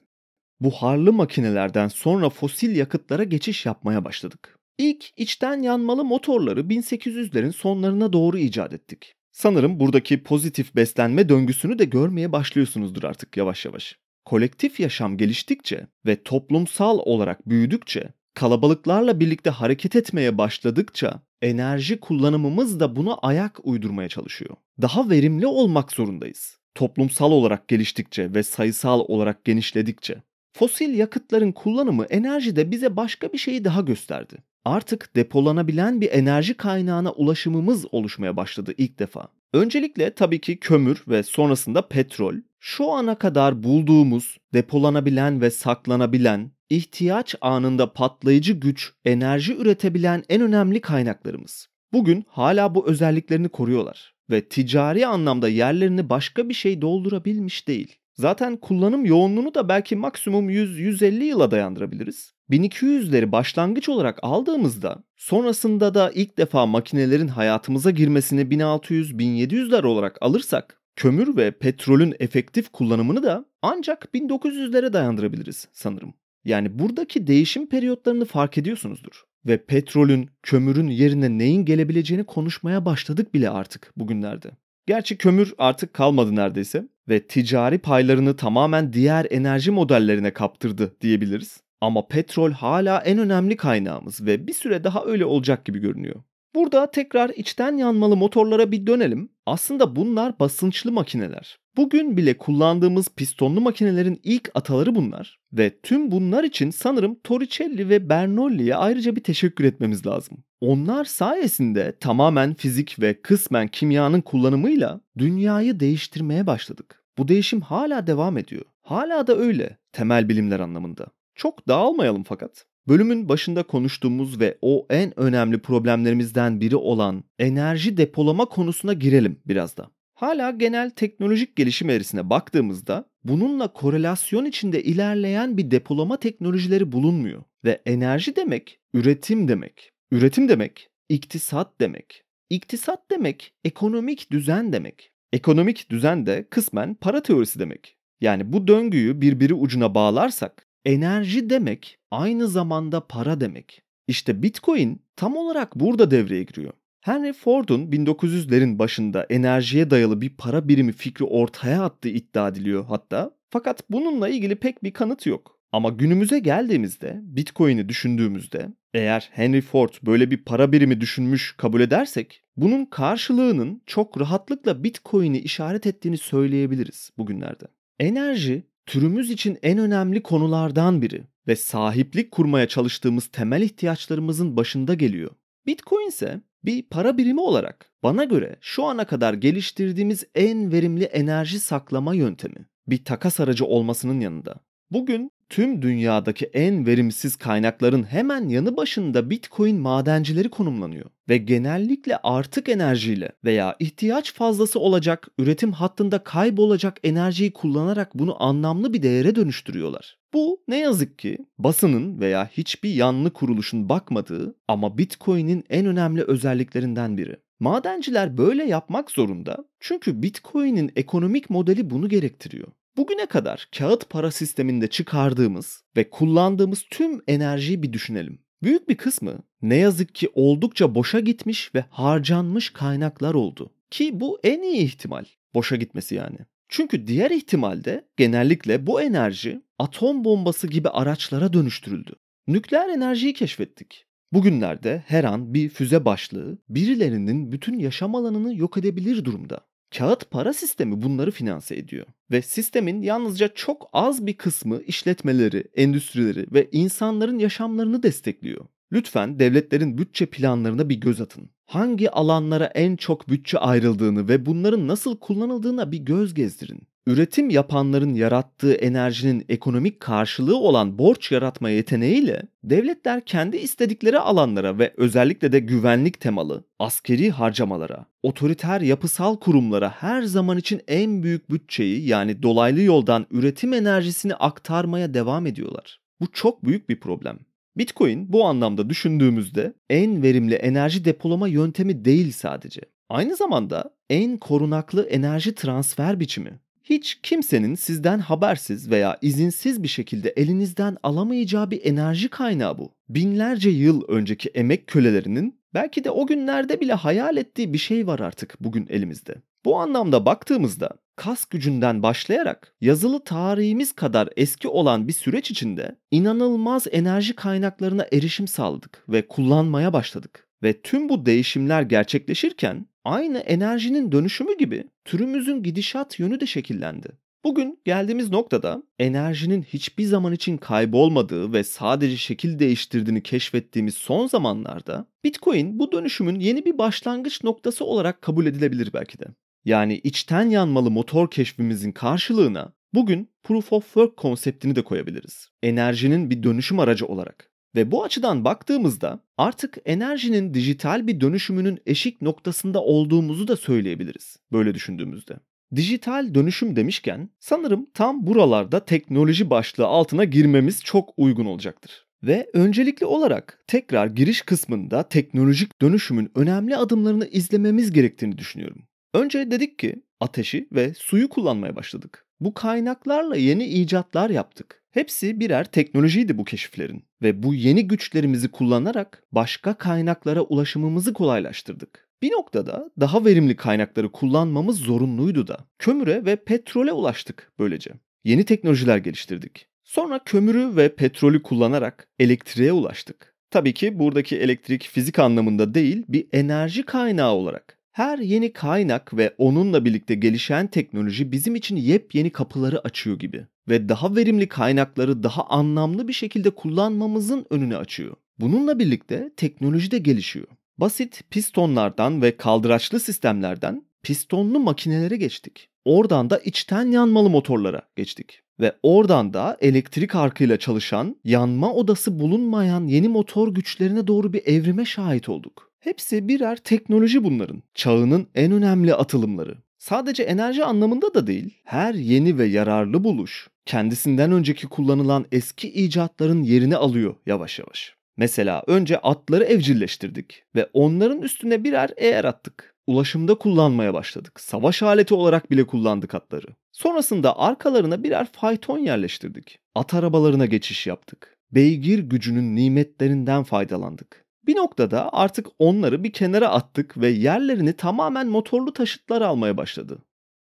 Buharlı 0.60 1.14
makinelerden 1.14 1.88
sonra 1.88 2.30
fosil 2.30 2.76
yakıtlara 2.76 3.24
geçiş 3.24 3.66
yapmaya 3.66 4.06
başladık. 4.06 4.58
İlk 4.78 5.06
içten 5.18 5.62
yanmalı 5.62 6.04
motorları 6.04 6.60
1800'lerin 6.60 7.52
sonlarına 7.52 8.14
doğru 8.14 8.38
icat 8.38 8.74
ettik. 8.74 9.14
Sanırım 9.32 9.80
buradaki 9.80 10.24
pozitif 10.24 10.76
beslenme 10.76 11.30
döngüsünü 11.30 11.80
de 11.80 11.86
görmeye 11.86 12.32
başlıyorsunuzdur 12.32 13.04
artık 13.04 13.38
yavaş 13.38 13.66
yavaş. 13.66 13.98
Kolektif 14.26 14.80
yaşam 14.80 15.18
geliştikçe 15.18 15.88
ve 16.06 16.24
toplumsal 16.24 17.00
olarak 17.00 17.50
büyüdükçe, 17.50 18.10
kalabalıklarla 18.34 19.20
birlikte 19.20 19.50
hareket 19.50 19.96
etmeye 19.96 20.38
başladıkça 20.38 21.22
enerji 21.42 22.00
kullanımımız 22.00 22.80
da 22.80 22.96
buna 22.96 23.14
ayak 23.16 23.60
uydurmaya 23.64 24.10
çalışıyor. 24.10 24.56
Daha 24.82 25.10
verimli 25.10 25.48
olmak 25.48 25.92
zorundayız. 25.92 26.58
Toplumsal 26.76 27.32
olarak 27.32 27.68
geliştikçe 27.68 28.34
ve 28.34 28.44
sayısal 28.44 29.00
olarak 29.00 29.46
genişledikçe. 29.46 30.22
Fosil 30.54 30.94
yakıtların 30.94 31.52
kullanımı 31.52 32.06
enerjide 32.06 32.72
bize 32.72 32.96
başka 32.96 33.34
bir 33.34 33.38
şeyi 33.38 33.66
daha 33.66 33.82
gösterdi. 33.82 34.38
Artık 34.66 35.16
depolanabilen 35.16 36.02
bir 36.02 36.12
enerji 36.12 36.54
kaynağına 36.54 37.12
ulaşımımız 37.12 37.86
oluşmaya 37.92 38.38
başladı 38.38 38.74
ilk 38.78 39.00
defa. 39.00 39.28
Öncelikle 39.54 40.14
tabii 40.14 40.42
ki 40.42 40.58
kömür 40.58 41.04
ve 41.08 41.24
sonrasında 41.24 41.88
petrol, 41.88 42.36
şu 42.68 42.92
ana 42.92 43.16
kadar 43.16 43.64
bulduğumuz, 43.64 44.38
depolanabilen 44.54 45.42
ve 45.42 45.52
saklanabilen, 45.52 46.52
ihtiyaç 46.70 47.36
anında 47.42 47.94
patlayıcı 47.94 48.54
güç, 48.54 48.94
enerji 49.06 49.56
üretebilen 49.56 50.24
en 50.30 50.42
önemli 50.42 50.82
kaynaklarımız. 50.82 51.68
Bugün 51.94 52.26
hala 52.28 52.76
bu 52.76 52.88
özelliklerini 52.88 53.50
koruyorlar 53.50 54.14
ve 54.30 54.48
ticari 54.48 55.08
anlamda 55.08 55.50
yerlerini 55.50 56.10
başka 56.10 56.50
bir 56.50 56.54
şey 56.54 56.82
doldurabilmiş 56.82 57.68
değil. 57.68 57.96
Zaten 58.14 58.58
kullanım 58.58 59.06
yoğunluğunu 59.06 59.54
da 59.54 59.70
belki 59.70 59.96
maksimum 59.96 60.50
100-150 60.50 61.24
yıla 61.24 61.52
dayandırabiliriz. 61.52 62.34
1200'leri 62.50 63.32
başlangıç 63.32 63.90
olarak 63.90 64.20
aldığımızda 64.22 65.04
sonrasında 65.16 65.94
da 65.94 66.12
ilk 66.12 66.38
defa 66.38 66.66
makinelerin 66.66 67.28
hayatımıza 67.28 67.92
girmesini 67.92 68.42
1600-1700'ler 68.42 69.86
olarak 69.86 70.18
alırsak 70.22 70.85
kömür 70.96 71.38
ve 71.38 71.52
petrolün 71.52 72.16
efektif 72.20 72.70
kullanımını 72.70 73.24
da 73.24 73.46
ancak 73.62 74.08
1900'lere 74.14 74.94
dayandırabiliriz 74.94 75.68
sanırım. 75.74 76.14
Yani 76.46 76.80
buradaki 76.80 77.28
değişim 77.28 77.70
periyotlarını 77.70 78.26
fark 78.26 78.58
ediyorsunuzdur. 78.58 79.24
Ve 79.46 79.66
petrolün, 79.66 80.30
kömürün 80.44 80.88
yerine 80.88 81.38
neyin 81.38 81.66
gelebileceğini 81.66 82.24
konuşmaya 82.24 82.86
başladık 82.86 83.34
bile 83.34 83.50
artık 83.50 83.92
bugünlerde. 83.98 84.52
Gerçi 84.88 85.18
kömür 85.18 85.54
artık 85.58 85.94
kalmadı 85.94 86.36
neredeyse 86.36 86.88
ve 87.10 87.28
ticari 87.28 87.78
paylarını 87.78 88.36
tamamen 88.36 88.94
diğer 88.94 89.28
enerji 89.30 89.72
modellerine 89.72 90.34
kaptırdı 90.34 90.96
diyebiliriz. 91.02 91.62
Ama 91.82 92.08
petrol 92.08 92.52
hala 92.52 93.00
en 93.00 93.18
önemli 93.18 93.58
kaynağımız 93.58 94.26
ve 94.26 94.48
bir 94.48 94.54
süre 94.54 94.84
daha 94.84 95.06
öyle 95.06 95.26
olacak 95.26 95.66
gibi 95.66 95.80
görünüyor. 95.80 96.16
Burada 96.56 96.92
tekrar 96.92 97.30
içten 97.30 97.78
yanmalı 97.78 98.16
motorlara 98.16 98.72
bir 98.72 98.88
dönelim. 98.88 99.30
Aslında 99.46 99.96
bunlar 99.96 100.40
basınçlı 100.40 100.92
makineler. 100.92 101.58
Bugün 101.78 102.18
bile 102.18 102.38
kullandığımız 102.38 103.10
pistonlu 103.10 103.62
makinelerin 103.62 104.20
ilk 104.24 104.52
ataları 104.54 104.96
bunlar 104.96 105.40
ve 105.54 105.80
tüm 105.84 106.12
bunlar 106.12 106.44
için 106.44 106.72
sanırım 106.72 107.20
Torricelli 107.24 107.90
ve 107.90 108.10
Bernoulli'ye 108.10 108.76
ayrıca 108.76 109.16
bir 109.16 109.24
teşekkür 109.24 109.64
etmemiz 109.64 110.06
lazım. 110.06 110.38
Onlar 110.62 111.06
sayesinde 111.06 111.98
tamamen 112.00 112.54
fizik 112.54 113.02
ve 113.02 113.22
kısmen 113.22 113.68
kimyanın 113.68 114.22
kullanımıyla 114.22 115.02
dünyayı 115.18 115.80
değiştirmeye 115.80 116.48
başladık. 116.48 117.04
Bu 117.18 117.28
değişim 117.28 117.62
hala 117.62 118.08
devam 118.08 118.38
ediyor. 118.38 118.66
Hala 118.82 119.28
da 119.28 119.38
öyle 119.38 119.78
temel 119.92 120.30
bilimler 120.30 120.60
anlamında. 120.60 121.08
Çok 121.36 121.68
dağılmayalım 121.68 122.24
fakat. 122.24 122.66
Bölümün 122.88 123.30
başında 123.30 123.64
konuştuğumuz 123.64 124.40
ve 124.40 124.58
o 124.62 124.88
en 124.90 125.20
önemli 125.20 125.62
problemlerimizden 125.62 126.62
biri 126.62 126.76
olan 126.76 127.24
enerji 127.40 127.98
depolama 127.98 128.46
konusuna 128.46 128.94
girelim 128.94 129.40
biraz 129.46 129.78
da. 129.78 129.92
Hala 130.14 130.52
genel 130.52 130.90
teknolojik 130.90 131.56
gelişim 131.56 131.90
eğrisine 131.90 132.30
baktığımızda 132.30 133.10
bununla 133.24 133.74
korelasyon 133.74 134.46
içinde 134.46 134.84
ilerleyen 134.84 135.58
bir 135.58 135.72
depolama 135.72 136.18
teknolojileri 136.18 136.92
bulunmuyor. 136.92 137.44
Ve 137.64 137.82
enerji 137.86 138.36
demek 138.36 138.80
üretim 138.94 139.48
demek. 139.48 139.92
Üretim 140.12 140.50
demek 140.50 140.90
iktisat 141.10 141.82
demek. 141.82 142.24
İktisat 142.50 143.12
demek 143.12 143.54
ekonomik 143.64 144.32
düzen 144.32 144.74
demek. 144.74 145.12
Ekonomik 145.34 145.90
düzen 145.90 146.26
de 146.26 146.48
kısmen 146.50 146.96
para 146.96 147.24
teorisi 147.24 147.60
demek. 147.60 147.98
Yani 148.22 148.54
bu 148.54 148.68
döngüyü 148.68 149.22
birbiri 149.22 149.54
ucuna 149.54 149.96
bağlarsak 149.96 150.68
enerji 150.86 151.50
demek 151.50 151.98
aynı 152.12 152.48
zamanda 152.48 153.08
para 153.08 153.42
demek. 153.42 153.82
İşte 154.08 154.44
Bitcoin 154.44 155.02
tam 155.16 155.38
olarak 155.38 155.76
burada 155.76 156.12
devreye 156.12 156.44
giriyor. 156.44 156.74
Henry 157.02 157.34
Ford'un 157.34 157.92
1900'lerin 157.92 158.80
başında 158.80 159.24
enerjiye 159.30 159.90
dayalı 159.90 160.22
bir 160.22 160.30
para 160.30 160.68
birimi 160.68 160.92
fikri 160.92 161.26
ortaya 161.26 161.84
attığı 161.84 162.10
iddia 162.10 162.48
ediliyor 162.48 162.86
hatta. 162.86 163.32
Fakat 163.50 163.84
bununla 163.92 164.30
ilgili 164.30 164.56
pek 164.56 164.84
bir 164.84 164.92
kanıt 164.92 165.26
yok. 165.26 165.60
Ama 165.72 165.90
günümüze 165.90 166.40
geldiğimizde 166.40 167.20
Bitcoin'i 167.24 167.90
düşündüğümüzde 167.90 168.74
eğer 168.94 169.30
Henry 169.32 169.62
Ford 169.62 169.90
böyle 170.06 170.32
bir 170.32 170.38
para 170.38 170.72
birimi 170.72 171.02
düşünmüş 171.02 171.56
kabul 171.58 171.82
edersek 171.82 172.44
bunun 172.58 172.86
karşılığının 172.86 173.82
çok 173.86 174.22
rahatlıkla 174.22 174.84
Bitcoin'i 174.84 175.40
işaret 175.40 175.88
ettiğini 175.88 176.18
söyleyebiliriz 176.18 177.12
bugünlerde. 177.18 177.66
Enerji 178.00 178.64
türümüz 178.86 179.32
için 179.32 179.58
en 179.64 179.78
önemli 179.78 180.24
konulardan 180.24 181.02
biri 181.02 181.24
ve 181.48 181.56
sahiplik 181.56 182.32
kurmaya 182.32 182.68
çalıştığımız 182.68 183.28
temel 183.28 183.62
ihtiyaçlarımızın 183.62 184.58
başında 184.58 184.94
geliyor. 184.94 185.32
Bitcoin 185.68 186.08
ise 186.08 186.42
bir 186.64 186.84
para 186.84 187.18
birimi 187.18 187.42
olarak 187.42 187.92
bana 188.04 188.24
göre 188.24 188.56
şu 188.62 188.84
ana 188.84 189.06
kadar 189.06 189.34
geliştirdiğimiz 189.34 190.24
en 190.36 190.72
verimli 190.72 191.04
enerji 191.04 191.60
saklama 191.60 192.14
yöntemi. 192.14 192.66
Bir 192.88 193.06
takas 193.06 193.40
aracı 193.40 193.66
olmasının 193.66 194.20
yanında. 194.20 194.56
Bugün 194.92 195.32
tüm 195.50 195.82
dünyadaki 195.82 196.46
en 196.46 196.86
verimsiz 196.86 197.36
kaynakların 197.36 198.04
hemen 198.04 198.50
yanı 198.50 198.78
başında 198.78 199.30
Bitcoin 199.30 199.80
madencileri 199.80 200.50
konumlanıyor 200.50 201.06
ve 201.30 201.38
genellikle 201.38 202.18
artık 202.18 202.70
enerjiyle 202.70 203.32
veya 203.44 203.76
ihtiyaç 203.80 204.34
fazlası 204.34 204.80
olacak 204.80 205.28
üretim 205.40 205.72
hattında 205.72 206.20
kaybolacak 206.20 206.98
enerjiyi 207.04 207.54
kullanarak 207.54 208.16
bunu 208.16 208.44
anlamlı 208.44 208.94
bir 208.94 209.04
değere 209.04 209.36
dönüştürüyorlar. 209.36 210.18
Bu 210.34 210.64
ne 210.68 210.80
yazık 210.80 211.20
ki 211.20 211.38
basının 211.58 212.20
veya 212.20 212.48
hiçbir 212.48 212.94
yanlı 212.94 213.34
kuruluşun 213.34 213.90
bakmadığı 213.90 214.56
ama 214.68 214.98
Bitcoin'in 214.98 215.64
en 215.70 215.86
önemli 215.86 216.24
özelliklerinden 216.24 217.18
biri. 217.18 217.36
Madenciler 217.60 218.38
böyle 218.38 218.64
yapmak 218.64 219.12
zorunda 219.12 219.66
çünkü 219.80 220.22
Bitcoin'in 220.22 220.92
ekonomik 220.96 221.50
modeli 221.50 221.90
bunu 221.90 222.10
gerektiriyor. 222.10 222.68
Bugüne 222.98 223.26
kadar 223.26 223.68
kağıt 223.78 224.10
para 224.10 224.32
sisteminde 224.32 224.88
çıkardığımız 224.88 225.84
ve 225.98 226.10
kullandığımız 226.10 226.86
tüm 226.92 227.22
enerjiyi 227.28 227.84
bir 227.84 227.94
düşünelim. 227.94 228.40
Büyük 228.64 228.90
bir 228.90 228.98
kısmı 228.98 229.40
ne 229.62 229.76
yazık 229.76 230.16
ki 230.16 230.30
oldukça 230.34 230.96
boşa 230.96 231.20
gitmiş 231.20 231.76
ve 231.76 231.86
harcanmış 231.90 232.70
kaynaklar 232.70 233.34
oldu. 233.34 233.72
Ki 233.92 234.20
bu 234.20 234.40
en 234.44 234.62
iyi 234.62 234.84
ihtimal. 234.84 235.26
Boşa 235.54 235.76
gitmesi 235.76 236.16
yani. 236.16 236.38
Çünkü 236.70 237.08
diğer 237.08 237.32
ihtimalde 237.32 238.08
genellikle 238.18 238.88
bu 238.88 239.02
enerji 239.02 239.62
atom 239.80 240.24
bombası 240.24 240.68
gibi 240.68 240.90
araçlara 240.90 241.54
dönüştürüldü. 241.54 242.16
Nükleer 242.48 242.90
enerjiyi 242.90 243.34
keşfettik. 243.34 244.06
Bugünlerde 244.34 245.04
her 245.08 245.24
an 245.24 245.54
bir 245.54 245.70
füze 245.70 246.06
başlığı 246.06 246.58
birilerinin 246.70 247.52
bütün 247.52 247.80
yaşam 247.80 248.16
alanını 248.16 248.56
yok 248.56 248.78
edebilir 248.78 249.26
durumda. 249.26 249.62
Kağıt 249.98 250.32
para 250.32 250.54
sistemi 250.54 251.02
bunları 251.02 251.32
finanse 251.32 251.76
ediyor 251.76 252.06
ve 252.32 252.42
sistemin 252.42 253.02
yalnızca 253.02 253.48
çok 253.56 253.90
az 253.94 254.26
bir 254.26 254.38
kısmı 254.38 254.82
işletmeleri, 254.82 255.64
endüstrileri 255.76 256.48
ve 256.54 256.70
insanların 256.72 257.40
yaşamlarını 257.40 258.04
destekliyor. 258.04 258.66
Lütfen 258.92 259.40
devletlerin 259.40 259.98
bütçe 259.98 260.26
planlarına 260.26 260.90
bir 260.90 260.96
göz 260.96 261.22
atın. 261.22 261.50
Hangi 261.66 262.12
alanlara 262.12 262.66
en 262.66 262.96
çok 262.96 263.30
bütçe 263.30 263.58
ayrıldığını 263.58 264.28
ve 264.28 264.46
bunların 264.46 264.88
nasıl 264.88 265.18
kullanıldığına 265.18 265.92
bir 265.92 266.00
göz 266.00 266.34
gezdirin. 266.34 266.88
Üretim 267.08 267.50
yapanların 267.50 268.14
yarattığı 268.14 268.74
enerjinin 268.74 269.46
ekonomik 269.50 270.00
karşılığı 270.00 270.58
olan 270.58 270.98
borç 270.98 271.32
yaratma 271.32 271.70
yeteneğiyle 271.70 272.42
devletler 272.64 273.26
kendi 273.26 273.58
istedikleri 273.58 274.20
alanlara 274.20 274.80
ve 274.80 274.94
özellikle 274.98 275.52
de 275.52 275.60
güvenlik 275.60 276.20
temalı 276.20 276.64
askeri 276.80 277.32
harcamalara, 277.32 278.06
otoriter 278.24 278.82
yapısal 278.82 279.38
kurumlara 279.40 279.90
her 279.90 280.24
zaman 280.24 280.58
için 280.58 280.82
en 280.88 281.24
büyük 281.24 281.50
bütçeyi 281.52 282.08
yani 282.08 282.44
dolaylı 282.44 282.82
yoldan 282.82 283.26
üretim 283.32 283.74
enerjisini 283.74 284.36
aktarmaya 284.36 285.14
devam 285.14 285.48
ediyorlar. 285.48 286.02
Bu 286.22 286.32
çok 286.32 286.66
büyük 286.66 286.90
bir 286.90 287.00
problem. 287.00 287.40
Bitcoin 287.78 288.34
bu 288.34 288.46
anlamda 288.46 288.90
düşündüğümüzde 288.90 289.74
en 289.90 290.24
verimli 290.24 290.56
enerji 290.56 291.06
depolama 291.06 291.48
yöntemi 291.48 292.06
değil 292.06 292.32
sadece. 292.32 292.82
Aynı 293.10 293.36
zamanda 293.36 293.96
en 294.10 294.38
korunaklı 294.38 295.04
enerji 295.10 295.56
transfer 295.56 296.20
biçimi. 296.20 296.60
Hiç 296.90 297.20
kimsenin 297.24 297.76
sizden 297.76 298.20
habersiz 298.20 298.90
veya 298.90 299.18
izinsiz 299.22 299.84
bir 299.84 299.88
şekilde 299.88 300.30
elinizden 300.30 300.98
alamayacağı 301.04 301.72
bir 301.72 301.86
enerji 301.86 302.30
kaynağı 302.30 302.78
bu. 302.78 302.94
Binlerce 303.10 303.70
yıl 303.70 304.02
önceki 304.08 304.50
emek 304.50 304.88
kölelerinin 304.88 305.60
belki 305.74 306.04
de 306.04 306.12
o 306.12 306.28
günlerde 306.28 306.82
bile 306.82 306.94
hayal 306.94 307.38
ettiği 307.38 307.74
bir 307.74 307.78
şey 307.78 308.08
var 308.08 308.20
artık 308.20 308.56
bugün 308.60 308.88
elimizde. 308.90 309.36
Bu 309.66 309.80
anlamda 309.80 310.26
baktığımızda 310.26 310.90
kas 311.16 311.46
gücünden 311.46 312.04
başlayarak 312.04 312.76
yazılı 312.82 313.24
tarihimiz 313.24 313.94
kadar 313.94 314.30
eski 314.38 314.68
olan 314.68 315.08
bir 315.08 315.14
süreç 315.14 315.52
içinde 315.52 315.96
inanılmaz 316.12 316.88
enerji 316.92 317.36
kaynaklarına 317.36 318.08
erişim 318.14 318.48
sağladık 318.48 319.04
ve 319.10 319.28
kullanmaya 319.28 319.94
başladık. 319.94 320.48
Ve 320.64 320.82
tüm 320.82 321.10
bu 321.10 321.26
değişimler 321.26 321.82
gerçekleşirken 321.82 322.86
aynı 323.06 323.38
enerjinin 323.38 324.12
dönüşümü 324.12 324.58
gibi 324.58 324.84
türümüzün 325.06 325.64
gidişat 325.64 326.20
yönü 326.20 326.40
de 326.40 326.46
şekillendi. 326.46 327.10
Bugün 327.44 327.80
geldiğimiz 327.86 328.30
noktada 328.30 328.84
enerjinin 329.00 329.64
hiçbir 329.64 330.04
zaman 330.04 330.34
için 330.34 330.58
kaybolmadığı 330.58 331.54
ve 331.54 331.64
sadece 331.64 332.18
şekil 332.18 332.60
değiştirdiğini 332.60 333.24
keşfettiğimiz 333.24 333.96
son 333.96 334.28
zamanlarda 334.28 335.08
Bitcoin 335.24 335.80
bu 335.80 335.92
dönüşümün 335.92 336.40
yeni 336.40 336.66
bir 336.66 336.78
başlangıç 336.78 337.44
noktası 337.44 337.86
olarak 337.86 338.22
kabul 338.22 338.46
edilebilir 338.46 338.90
belki 338.94 339.20
de. 339.20 339.26
Yani 339.66 339.98
içten 340.04 340.50
yanmalı 340.50 340.92
motor 340.92 341.32
keşfimizin 341.32 341.92
karşılığına 341.92 342.74
bugün 342.94 343.30
Proof 343.44 343.74
of 343.74 343.84
Work 343.84 344.18
konseptini 344.18 344.76
de 344.76 344.84
koyabiliriz. 344.84 345.50
Enerjinin 345.64 346.30
bir 346.30 346.44
dönüşüm 346.44 346.80
aracı 346.80 347.06
olarak. 347.06 347.55
Ve 347.76 347.92
bu 347.92 348.04
açıdan 348.04 348.46
baktığımızda 348.46 349.20
artık 349.38 349.78
enerjinin 349.86 350.54
dijital 350.54 351.08
bir 351.08 351.22
dönüşümünün 351.22 351.80
eşik 351.86 352.22
noktasında 352.22 352.84
olduğumuzu 352.84 353.48
da 353.48 353.56
söyleyebiliriz 353.56 354.38
böyle 354.52 354.74
düşündüğümüzde. 354.74 355.40
Dijital 355.76 356.36
dönüşüm 356.36 356.76
demişken 356.76 357.30
sanırım 357.40 357.88
tam 357.94 358.28
buralarda 358.28 358.86
teknoloji 358.86 359.50
başlığı 359.50 359.86
altına 359.86 360.24
girmemiz 360.24 360.84
çok 360.84 361.14
uygun 361.18 361.46
olacaktır. 361.46 362.06
Ve 362.24 362.50
öncelikli 362.54 363.06
olarak 363.06 363.64
tekrar 363.68 364.08
giriş 364.08 364.42
kısmında 364.42 365.04
teknolojik 365.04 365.82
dönüşümün 365.82 366.32
önemli 366.36 366.78
adımlarını 366.78 367.28
izlememiz 367.28 367.92
gerektiğini 367.92 368.38
düşünüyorum. 368.38 368.88
Önce 369.14 369.52
dedik 369.52 369.80
ki 369.80 370.04
ateşi 370.20 370.68
ve 370.72 370.94
suyu 370.94 371.30
kullanmaya 371.30 371.76
başladık. 371.76 372.26
Bu 372.40 372.54
kaynaklarla 372.54 373.36
yeni 373.36 373.66
icatlar 373.66 374.30
yaptık. 374.30 374.85
Hepsi 374.96 375.40
birer 375.40 375.66
teknolojiydi 375.66 376.38
bu 376.38 376.44
keşiflerin 376.44 377.04
ve 377.22 377.44
bu 377.44 377.54
yeni 377.54 377.88
güçlerimizi 377.88 378.48
kullanarak 378.48 379.24
başka 379.32 379.74
kaynaklara 379.74 380.42
ulaşımımızı 380.42 381.14
kolaylaştırdık. 381.14 382.10
Bir 382.22 382.32
noktada 382.32 382.92
daha 383.00 383.26
verimli 383.26 383.56
kaynakları 383.56 384.12
kullanmamız 384.12 384.78
zorunluydu 384.78 385.48
da. 385.48 385.58
Kömüre 385.80 386.26
ve 386.26 386.36
petrole 386.36 386.92
ulaştık 386.92 387.52
böylece. 387.60 387.92
Yeni 388.24 388.44
teknolojiler 388.44 388.98
geliştirdik. 388.98 389.68
Sonra 389.84 390.20
kömürü 390.26 390.76
ve 390.76 390.96
petrolü 390.96 391.44
kullanarak 391.44 392.08
elektriğe 392.20 392.72
ulaştık. 392.72 393.36
Tabii 393.52 393.74
ki 393.74 394.00
buradaki 394.00 394.38
elektrik 394.38 394.84
fizik 394.84 395.20
anlamında 395.20 395.74
değil 395.74 396.06
bir 396.08 396.28
enerji 396.34 396.84
kaynağı 396.84 397.34
olarak. 397.34 397.75
Her 397.96 398.18
yeni 398.18 398.54
kaynak 398.54 399.18
ve 399.18 399.36
onunla 399.38 399.86
birlikte 399.86 400.16
gelişen 400.16 400.68
teknoloji 400.68 401.32
bizim 401.32 401.56
için 401.56 401.76
yepyeni 401.76 402.30
kapıları 402.30 402.80
açıyor 402.80 403.20
gibi 403.20 403.48
ve 403.70 403.90
daha 403.90 404.16
verimli 404.16 404.48
kaynakları 404.48 405.24
daha 405.24 405.44
anlamlı 405.44 406.08
bir 406.08 406.14
şekilde 406.14 406.50
kullanmamızın 406.50 407.46
önünü 407.50 407.78
açıyor. 407.78 408.16
Bununla 408.40 408.80
birlikte 408.80 409.32
teknoloji 409.38 409.92
de 409.92 409.98
gelişiyor. 409.98 410.48
Basit 410.78 411.24
pistonlardan 411.30 412.22
ve 412.22 412.38
kaldıraçlı 412.38 413.00
sistemlerden 413.00 413.86
pistonlu 414.04 414.60
makinelere 414.60 415.18
geçtik. 415.18 415.70
Oradan 415.86 416.30
da 416.30 416.38
içten 416.38 416.86
yanmalı 416.86 417.30
motorlara 417.30 417.82
geçtik. 417.96 418.42
Ve 418.60 418.76
oradan 418.84 419.34
da 419.34 419.58
elektrik 419.62 420.16
arkıyla 420.16 420.58
çalışan, 420.58 421.16
yanma 421.24 421.74
odası 421.74 422.20
bulunmayan 422.20 422.88
yeni 422.88 423.08
motor 423.08 423.54
güçlerine 423.54 424.08
doğru 424.08 424.34
bir 424.34 424.42
evrime 424.46 424.86
şahit 424.86 425.30
olduk. 425.30 425.75
Hepsi 425.86 426.28
birer 426.28 426.56
teknoloji 426.56 427.24
bunların. 427.24 427.64
Çağının 427.76 428.28
en 428.36 428.52
önemli 428.52 428.96
atılımları. 428.96 429.58
Sadece 429.78 430.24
enerji 430.24 430.64
anlamında 430.64 431.14
da 431.14 431.28
değil, 431.28 431.62
her 431.64 431.94
yeni 431.94 432.38
ve 432.38 432.46
yararlı 432.46 433.04
buluş 433.04 433.48
kendisinden 433.66 434.32
önceki 434.32 434.68
kullanılan 434.68 435.26
eski 435.32 435.74
icatların 435.74 436.44
yerini 436.44 436.76
alıyor 436.78 437.16
yavaş 437.26 437.60
yavaş. 437.60 437.96
Mesela 438.18 438.64
önce 438.68 438.98
atları 438.98 439.44
evcilleştirdik 439.44 440.44
ve 440.56 440.70
onların 440.74 441.22
üstüne 441.22 441.64
birer 441.64 441.90
eğer 441.98 442.26
attık. 442.26 442.76
Ulaşımda 442.88 443.36
kullanmaya 443.36 443.94
başladık. 443.94 444.40
Savaş 444.40 444.84
aleti 444.84 445.14
olarak 445.14 445.52
bile 445.52 445.68
kullandık 445.68 446.16
atları. 446.16 446.48
Sonrasında 446.72 447.40
arkalarına 447.40 448.04
birer 448.04 448.28
fayton 448.32 448.80
yerleştirdik. 448.80 449.60
At 449.76 449.94
arabalarına 449.94 450.46
geçiş 450.46 450.88
yaptık. 450.88 451.38
Beygir 451.52 452.00
gücünün 452.00 452.56
nimetlerinden 452.56 453.44
faydalandık. 453.44 454.25
Bir 454.48 454.56
noktada 454.56 455.14
artık 455.14 455.48
onları 455.60 456.04
bir 456.04 456.12
kenara 456.12 456.50
attık 456.50 456.98
ve 456.98 457.10
yerlerini 457.10 457.74
tamamen 457.74 458.28
motorlu 458.28 458.74
taşıtlar 458.74 459.22
almaya 459.22 459.58
başladı. 459.58 459.98